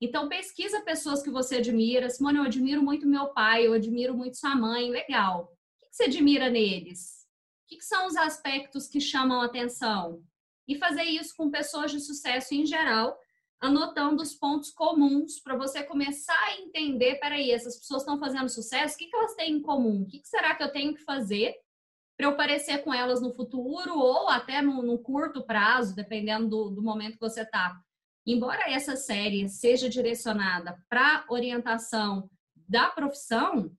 Então, 0.01 0.29
pesquisa 0.29 0.83
pessoas 0.83 1.23
que 1.23 1.31
você 1.31 1.57
admira. 1.57 2.09
Simone, 2.09 2.39
eu 2.39 2.45
admiro 2.45 2.83
muito 2.83 3.07
meu 3.07 3.29
pai, 3.29 3.67
eu 3.67 3.73
admiro 3.73 4.15
muito 4.15 4.37
sua 4.37 4.55
mãe. 4.55 4.91
Legal. 4.91 5.53
O 5.83 5.87
que 5.87 5.95
você 5.95 6.05
admira 6.05 6.49
neles? 6.49 7.27
O 7.65 7.77
que 7.77 7.83
são 7.83 8.07
os 8.07 8.17
aspectos 8.17 8.87
que 8.87 9.01
chamam 9.01 9.41
atenção? 9.41 10.23
E 10.67 10.77
fazer 10.77 11.05
isso 11.05 11.35
com 11.37 11.51
pessoas 11.51 11.91
de 11.91 12.01
sucesso 12.01 12.55
em 12.55 12.67
geral, 12.67 13.19
anotando 13.61 14.23
os 14.23 14.35
pontos 14.35 14.71
comuns 14.71 15.41
para 15.41 15.57
você 15.57 15.83
começar 15.83 16.39
a 16.45 16.61
entender: 16.61 17.17
peraí, 17.17 17.51
essas 17.51 17.79
pessoas 17.79 18.03
estão 18.03 18.19
fazendo 18.19 18.49
sucesso, 18.49 18.95
o 18.95 18.99
que, 18.99 19.11
elas 19.13 19.35
têm 19.35 19.55
em 19.55 19.63
comum? 19.63 20.03
O 20.03 20.07
que 20.07 20.21
será 20.25 20.55
que 20.55 20.63
eu 20.63 20.73
tenho 20.73 20.95
que 20.95 21.03
fazer 21.03 21.55
para 22.17 22.27
eu 22.27 22.37
parecer 22.37 22.79
com 22.79 22.93
elas 22.93 23.21
no 23.21 23.33
futuro 23.33 23.97
ou 23.97 24.29
até 24.29 24.61
no, 24.61 24.83
no 24.83 24.99
curto 24.99 25.45
prazo, 25.45 25.95
dependendo 25.95 26.49
do, 26.49 26.71
do 26.71 26.83
momento 26.83 27.15
que 27.15 27.21
você 27.21 27.43
está? 27.43 27.81
Embora 28.27 28.71
essa 28.71 28.97
série 28.97 29.49
seja 29.49 29.89
direcionada 29.89 30.77
para 30.89 31.25
orientação 31.29 32.29
da 32.69 32.91
profissão, 32.91 33.73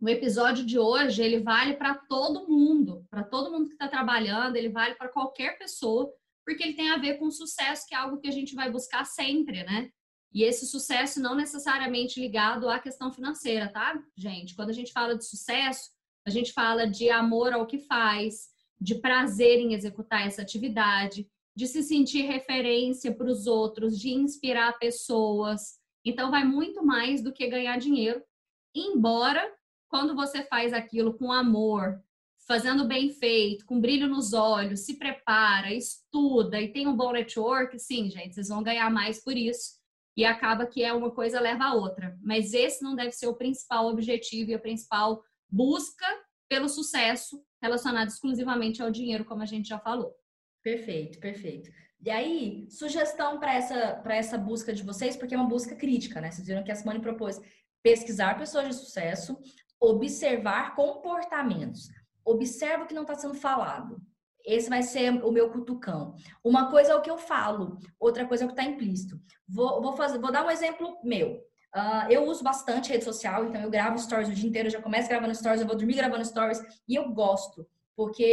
o 0.00 0.08
episódio 0.08 0.64
de 0.64 0.78
hoje 0.78 1.22
ele 1.22 1.40
vale 1.40 1.74
para 1.74 1.94
todo 1.94 2.48
mundo, 2.48 3.06
para 3.10 3.22
todo 3.22 3.52
mundo 3.52 3.66
que 3.68 3.74
está 3.74 3.86
trabalhando, 3.86 4.56
ele 4.56 4.68
vale 4.68 4.94
para 4.94 5.08
qualquer 5.08 5.58
pessoa, 5.58 6.12
porque 6.44 6.62
ele 6.62 6.74
tem 6.74 6.90
a 6.90 6.98
ver 6.98 7.18
com 7.18 7.30
sucesso, 7.30 7.86
que 7.86 7.94
é 7.94 7.98
algo 7.98 8.18
que 8.18 8.28
a 8.28 8.32
gente 8.32 8.54
vai 8.54 8.70
buscar 8.70 9.04
sempre, 9.04 9.64
né? 9.64 9.90
E 10.32 10.42
esse 10.44 10.66
sucesso 10.66 11.20
não 11.20 11.34
necessariamente 11.34 12.18
ligado 12.18 12.68
à 12.68 12.78
questão 12.78 13.12
financeira, 13.12 13.70
tá, 13.70 14.02
gente? 14.16 14.54
Quando 14.56 14.70
a 14.70 14.74
gente 14.74 14.92
fala 14.92 15.16
de 15.16 15.26
sucesso, 15.26 15.90
a 16.26 16.30
gente 16.30 16.52
fala 16.52 16.86
de 16.86 17.10
amor 17.10 17.52
ao 17.52 17.66
que 17.66 17.78
faz, 17.78 18.48
de 18.80 18.94
prazer 18.94 19.58
em 19.58 19.74
executar 19.74 20.26
essa 20.26 20.40
atividade, 20.42 21.28
de 21.54 21.66
se 21.66 21.82
sentir 21.82 22.22
referência 22.22 23.14
para 23.14 23.30
os 23.30 23.46
outros, 23.46 23.98
de 23.98 24.10
inspirar 24.10 24.78
pessoas. 24.78 25.78
Então, 26.04 26.30
vai 26.30 26.44
muito 26.44 26.84
mais 26.84 27.22
do 27.22 27.32
que 27.32 27.46
ganhar 27.46 27.78
dinheiro. 27.78 28.22
Embora, 28.74 29.46
quando 29.88 30.14
você 30.14 30.42
faz 30.44 30.72
aquilo 30.72 31.12
com 31.14 31.30
amor, 31.30 32.02
fazendo 32.52 32.86
bem 32.86 33.08
feito, 33.08 33.64
com 33.64 33.80
brilho 33.80 34.06
nos 34.06 34.34
olhos, 34.34 34.80
se 34.80 34.98
prepara, 34.98 35.72
estuda 35.72 36.60
e 36.60 36.70
tem 36.70 36.86
um 36.86 36.94
bom 36.94 37.10
network, 37.10 37.78
sim, 37.78 38.10
gente, 38.10 38.34
vocês 38.34 38.48
vão 38.48 38.62
ganhar 38.62 38.90
mais 38.90 39.24
por 39.24 39.34
isso. 39.34 39.80
E 40.14 40.22
acaba 40.22 40.66
que 40.66 40.84
é 40.84 40.92
uma 40.92 41.10
coisa 41.10 41.40
leva 41.40 41.64
a 41.64 41.74
outra. 41.74 42.14
Mas 42.22 42.52
esse 42.52 42.82
não 42.82 42.94
deve 42.94 43.12
ser 43.12 43.26
o 43.26 43.36
principal 43.36 43.86
objetivo 43.86 44.50
e 44.50 44.54
a 44.54 44.58
principal 44.58 45.22
busca 45.50 46.04
pelo 46.46 46.68
sucesso 46.68 47.42
relacionado 47.62 48.08
exclusivamente 48.08 48.82
ao 48.82 48.90
dinheiro, 48.90 49.24
como 49.24 49.40
a 49.40 49.46
gente 49.46 49.70
já 49.70 49.78
falou. 49.78 50.14
Perfeito, 50.62 51.18
perfeito. 51.20 51.70
E 52.04 52.10
aí, 52.10 52.66
sugestão 52.68 53.40
para 53.40 53.54
essa, 53.54 54.02
essa 54.10 54.36
busca 54.36 54.74
de 54.74 54.82
vocês, 54.82 55.16
porque 55.16 55.34
é 55.34 55.38
uma 55.38 55.48
busca 55.48 55.74
crítica, 55.74 56.20
né? 56.20 56.30
Vocês 56.30 56.46
viram 56.46 56.62
que 56.62 56.70
a 56.70 56.74
Simone 56.74 57.00
propôs 57.00 57.40
pesquisar 57.82 58.36
pessoas 58.36 58.68
de 58.68 58.74
sucesso, 58.74 59.38
observar 59.80 60.76
comportamentos. 60.76 61.88
Observa 62.24 62.84
o 62.84 62.86
que 62.86 62.94
não 62.94 63.02
está 63.02 63.14
sendo 63.14 63.34
falado. 63.34 64.00
Esse 64.44 64.68
vai 64.68 64.82
ser 64.82 65.10
o 65.24 65.30
meu 65.30 65.50
cutucão. 65.50 66.14
Uma 66.42 66.70
coisa 66.70 66.92
é 66.92 66.94
o 66.94 67.00
que 67.00 67.10
eu 67.10 67.18
falo, 67.18 67.78
outra 67.98 68.26
coisa 68.26 68.42
é 68.42 68.46
o 68.46 68.48
que 68.48 68.60
está 68.60 68.68
implícito. 68.68 69.20
Vou, 69.48 69.80
vou, 69.80 69.92
fazer, 69.96 70.18
vou 70.18 70.32
dar 70.32 70.44
um 70.44 70.50
exemplo 70.50 70.98
meu. 71.04 71.40
Uh, 71.74 72.10
eu 72.10 72.24
uso 72.24 72.42
bastante 72.42 72.90
rede 72.90 73.04
social, 73.04 73.46
então 73.46 73.60
eu 73.60 73.70
gravo 73.70 73.98
stories 73.98 74.28
o 74.28 74.34
dia 74.34 74.48
inteiro, 74.48 74.68
já 74.68 74.82
começo 74.82 75.08
gravando 75.08 75.34
stories, 75.34 75.62
eu 75.62 75.66
vou 75.66 75.76
dormir 75.76 75.94
gravando 75.94 76.24
stories, 76.24 76.60
e 76.86 76.94
eu 76.94 77.10
gosto, 77.12 77.66
porque 77.96 78.30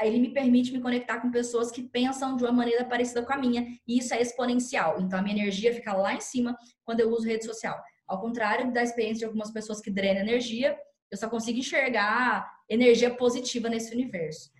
ele 0.00 0.18
me 0.18 0.32
permite 0.32 0.72
me 0.72 0.80
conectar 0.80 1.20
com 1.20 1.30
pessoas 1.30 1.70
que 1.70 1.82
pensam 1.82 2.34
de 2.34 2.42
uma 2.42 2.52
maneira 2.52 2.84
parecida 2.84 3.22
com 3.22 3.32
a 3.32 3.36
minha, 3.36 3.64
e 3.86 3.98
isso 3.98 4.12
é 4.14 4.20
exponencial. 4.20 5.00
Então 5.00 5.18
a 5.18 5.22
minha 5.22 5.36
energia 5.36 5.72
fica 5.74 5.92
lá 5.92 6.14
em 6.14 6.20
cima 6.20 6.56
quando 6.84 7.00
eu 7.00 7.10
uso 7.10 7.26
rede 7.26 7.44
social. 7.44 7.78
Ao 8.08 8.20
contrário 8.20 8.72
da 8.72 8.82
experiência 8.82 9.20
de 9.20 9.24
algumas 9.26 9.52
pessoas 9.52 9.80
que 9.80 9.90
drenam 9.90 10.22
energia, 10.22 10.76
eu 11.10 11.18
só 11.18 11.28
consigo 11.28 11.58
enxergar 11.58 12.50
energia 12.70 13.12
positiva 13.14 13.68
nesse 13.68 13.92
universo. 13.92 14.50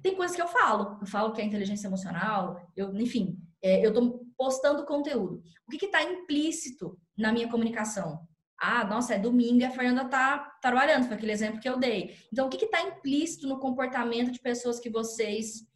Tem 0.00 0.14
coisas 0.14 0.36
que 0.36 0.42
eu 0.42 0.48
falo, 0.48 0.98
eu 1.00 1.06
falo 1.06 1.32
que 1.32 1.40
é 1.40 1.44
inteligência 1.44 1.88
emocional, 1.88 2.70
eu, 2.76 2.94
enfim, 2.96 3.38
é, 3.60 3.84
eu 3.84 3.88
estou 3.88 4.24
postando 4.36 4.84
conteúdo. 4.84 5.42
O 5.66 5.70
que 5.70 5.86
está 5.86 6.02
implícito 6.02 6.98
na 7.16 7.32
minha 7.32 7.48
comunicação? 7.48 8.20
Ah, 8.60 8.84
nossa, 8.84 9.14
é 9.14 9.18
domingo 9.18 9.60
e 9.60 9.64
a 9.64 9.70
Fernanda 9.70 10.04
tá 10.04 10.56
trabalhando, 10.62 11.06
foi 11.06 11.16
aquele 11.16 11.32
exemplo 11.32 11.60
que 11.60 11.68
eu 11.68 11.78
dei. 11.78 12.16
Então, 12.32 12.46
o 12.46 12.50
que 12.50 12.64
está 12.64 12.82
implícito 12.82 13.48
no 13.48 13.58
comportamento 13.58 14.30
de 14.30 14.40
pessoas 14.40 14.78
que 14.78 14.88
vocês 14.88 15.66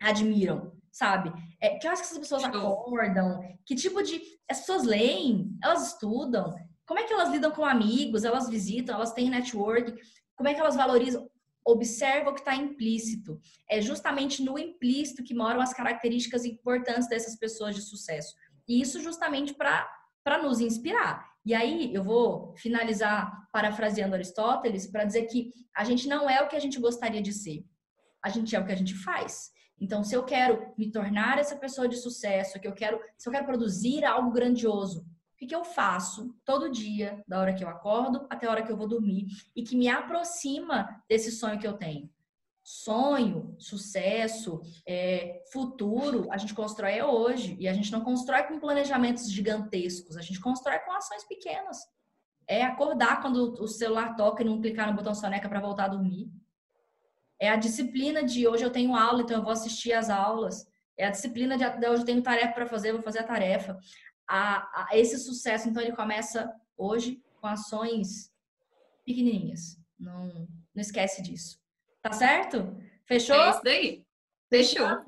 admiram, 0.00 0.72
sabe? 0.90 1.32
É, 1.60 1.78
que 1.78 1.86
horas 1.86 2.00
que 2.00 2.06
essas 2.06 2.18
pessoas 2.18 2.44
acordam? 2.44 3.40
Que 3.64 3.74
tipo 3.74 4.02
de. 4.02 4.20
As 4.50 4.60
pessoas 4.60 4.84
leem, 4.84 5.56
elas 5.62 5.92
estudam. 5.92 6.54
Como 6.86 7.00
é 7.00 7.04
que 7.04 7.12
elas 7.12 7.30
lidam 7.30 7.50
com 7.50 7.64
amigos? 7.64 8.24
Elas 8.24 8.48
visitam, 8.48 8.94
elas 8.94 9.12
têm 9.12 9.28
network. 9.28 9.94
Como 10.36 10.48
é 10.48 10.54
que 10.54 10.60
elas 10.60 10.76
valorizam? 10.76 11.28
Observa 11.64 12.30
o 12.30 12.34
que 12.34 12.40
está 12.40 12.54
implícito. 12.54 13.40
É 13.68 13.80
justamente 13.80 14.42
no 14.42 14.58
implícito 14.58 15.24
que 15.24 15.34
moram 15.34 15.60
as 15.60 15.74
características 15.74 16.44
importantes 16.44 17.08
dessas 17.08 17.36
pessoas 17.36 17.74
de 17.74 17.82
sucesso. 17.82 18.34
E 18.68 18.80
isso 18.80 19.00
justamente 19.00 19.54
para 19.54 20.42
nos 20.42 20.60
inspirar. 20.60 21.26
E 21.44 21.54
aí 21.54 21.92
eu 21.94 22.04
vou 22.04 22.54
finalizar 22.56 23.48
parafraseando 23.52 24.14
Aristóteles 24.14 24.86
para 24.86 25.04
dizer 25.04 25.26
que 25.26 25.52
a 25.74 25.84
gente 25.84 26.06
não 26.08 26.28
é 26.28 26.42
o 26.42 26.48
que 26.48 26.56
a 26.56 26.60
gente 26.60 26.78
gostaria 26.78 27.22
de 27.22 27.32
ser. 27.32 27.64
A 28.22 28.28
gente 28.28 28.54
é 28.54 28.60
o 28.60 28.66
que 28.66 28.72
a 28.72 28.76
gente 28.76 28.94
faz. 28.94 29.50
Então, 29.80 30.02
se 30.02 30.14
eu 30.14 30.24
quero 30.24 30.72
me 30.76 30.90
tornar 30.90 31.38
essa 31.38 31.54
pessoa 31.54 31.86
de 31.86 31.96
sucesso, 31.96 32.58
que 32.58 32.66
eu 32.66 32.72
quero, 32.72 32.98
se 33.16 33.28
eu 33.28 33.32
quero 33.32 33.46
produzir 33.46 34.04
algo 34.04 34.32
grandioso, 34.32 35.06
que, 35.36 35.46
que 35.46 35.54
eu 35.54 35.64
faço 35.64 36.34
todo 36.44 36.70
dia, 36.70 37.22
da 37.26 37.40
hora 37.40 37.54
que 37.54 37.62
eu 37.62 37.68
acordo 37.68 38.26
até 38.30 38.46
a 38.46 38.50
hora 38.50 38.62
que 38.62 38.72
eu 38.72 38.76
vou 38.76 38.88
dormir, 38.88 39.26
e 39.54 39.62
que 39.62 39.76
me 39.76 39.88
aproxima 39.88 41.02
desse 41.08 41.30
sonho 41.30 41.58
que 41.58 41.66
eu 41.66 41.74
tenho? 41.74 42.10
sonho, 42.66 43.54
sucesso, 43.60 44.60
é, 44.84 45.40
futuro, 45.52 46.26
a 46.32 46.36
gente 46.36 46.52
constrói 46.52 47.00
hoje. 47.00 47.56
E 47.60 47.68
a 47.68 47.72
gente 47.72 47.92
não 47.92 48.00
constrói 48.00 48.42
com 48.42 48.58
planejamentos 48.58 49.30
gigantescos, 49.30 50.16
a 50.16 50.20
gente 50.20 50.40
constrói 50.40 50.80
com 50.80 50.90
ações 50.90 51.22
pequenas. 51.22 51.78
É 52.44 52.64
acordar 52.64 53.22
quando 53.22 53.54
o 53.62 53.68
celular 53.68 54.16
toca 54.16 54.42
e 54.42 54.46
não 54.46 54.60
clicar 54.60 54.88
no 54.88 54.96
botão 54.96 55.14
soneca 55.14 55.48
para 55.48 55.60
voltar 55.60 55.84
a 55.84 55.88
dormir. 55.88 56.28
É 57.38 57.48
a 57.48 57.54
disciplina 57.54 58.24
de 58.24 58.48
hoje 58.48 58.64
eu 58.64 58.70
tenho 58.70 58.96
aula, 58.96 59.22
então 59.22 59.36
eu 59.36 59.44
vou 59.44 59.52
assistir 59.52 59.92
às 59.92 60.10
aulas. 60.10 60.66
É 60.96 61.06
a 61.06 61.10
disciplina 61.10 61.56
de 61.56 61.64
hoje 61.88 62.02
eu 62.02 62.06
tenho 62.06 62.22
tarefa 62.22 62.52
para 62.52 62.66
fazer, 62.66 62.90
eu 62.90 62.94
vou 62.94 63.02
fazer 63.02 63.20
a 63.20 63.24
tarefa. 63.24 63.78
A, 64.28 64.88
a, 64.90 64.96
esse 64.96 65.18
sucesso, 65.18 65.68
então, 65.68 65.82
ele 65.82 65.94
começa 65.94 66.52
hoje 66.76 67.22
com 67.40 67.46
ações 67.46 68.32
pequenininhas. 69.04 69.78
Não, 69.98 70.48
não 70.74 70.80
esquece 70.80 71.22
disso. 71.22 71.58
Tá 72.02 72.12
certo? 72.12 72.76
Fechou? 73.06 73.36
É 73.36 73.50
isso 73.50 73.60
daí. 73.62 74.06
Fechou. 74.50 75.04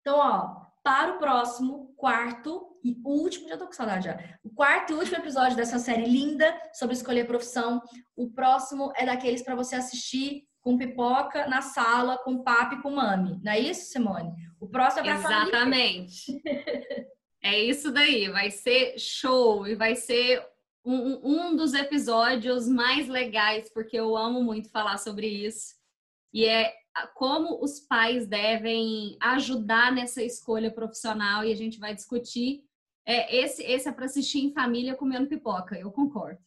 Então, 0.00 0.18
ó, 0.18 0.66
para 0.82 1.16
o 1.16 1.18
próximo, 1.18 1.92
quarto 1.96 2.78
e 2.82 2.98
último, 3.04 3.48
já 3.48 3.58
tô 3.58 3.66
com 3.66 3.72
saudade 3.72 4.06
já. 4.06 4.18
O 4.42 4.50
quarto 4.50 4.92
e 4.92 4.96
último 4.96 5.18
episódio 5.18 5.56
dessa 5.56 5.78
série 5.78 6.06
linda 6.06 6.58
sobre 6.72 6.94
escolher 6.94 7.26
profissão. 7.26 7.82
O 8.16 8.30
próximo 8.30 8.92
é 8.96 9.04
daqueles 9.04 9.42
para 9.42 9.54
você 9.54 9.76
assistir 9.76 10.48
com 10.60 10.78
pipoca 10.78 11.46
na 11.46 11.62
sala, 11.62 12.18
com 12.18 12.42
papo 12.42 12.76
e 12.76 12.82
com 12.82 12.90
mami. 12.90 13.40
Não 13.42 13.52
é 13.52 13.58
isso, 13.58 13.90
Simone? 13.90 14.32
O 14.58 14.68
próximo 14.68 15.06
é 15.06 15.18
para 15.18 15.46
Exatamente. 15.46 16.42
é 17.42 17.58
isso 17.58 17.90
daí. 17.92 18.28
Vai 18.28 18.50
ser 18.50 18.98
show 18.98 19.66
e 19.66 19.74
vai 19.74 19.96
ser 19.96 20.44
um, 20.84 21.48
um 21.50 21.56
dos 21.56 21.74
episódios 21.74 22.68
mais 22.68 23.08
legais, 23.08 23.70
porque 23.72 23.96
eu 23.96 24.16
amo 24.16 24.42
muito 24.42 24.70
falar 24.70 24.98
sobre 24.98 25.26
isso 25.26 25.80
e 26.32 26.44
é 26.44 26.72
como 27.14 27.62
os 27.62 27.80
pais 27.80 28.26
devem 28.26 29.16
ajudar 29.20 29.92
nessa 29.92 30.22
escolha 30.22 30.70
profissional 30.70 31.44
e 31.44 31.52
a 31.52 31.56
gente 31.56 31.78
vai 31.78 31.94
discutir. 31.94 32.64
É, 33.06 33.34
esse, 33.36 33.62
esse 33.62 33.88
é 33.88 33.92
para 33.92 34.04
assistir 34.04 34.40
em 34.40 34.52
família 34.52 34.94
comendo 34.94 35.28
pipoca, 35.28 35.78
eu 35.78 35.90
concordo. 35.90 36.40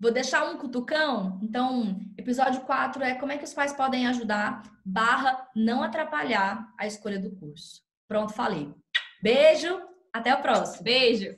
Vou 0.00 0.12
deixar 0.12 0.48
um 0.48 0.58
cutucão. 0.58 1.40
Então, 1.42 2.00
episódio 2.16 2.60
4 2.60 3.02
é 3.02 3.14
como 3.16 3.32
é 3.32 3.38
que 3.38 3.44
os 3.44 3.52
pais 3.52 3.72
podem 3.72 4.06
ajudar, 4.06 4.62
barra 4.84 5.48
não 5.56 5.82
atrapalhar 5.82 6.72
a 6.78 6.86
escolha 6.86 7.18
do 7.18 7.34
curso. 7.34 7.82
Pronto, 8.06 8.32
falei. 8.32 8.72
Beijo, 9.20 9.80
até 10.18 10.34
o 10.34 10.42
próximo. 10.42 10.84
Beijo. 10.84 11.36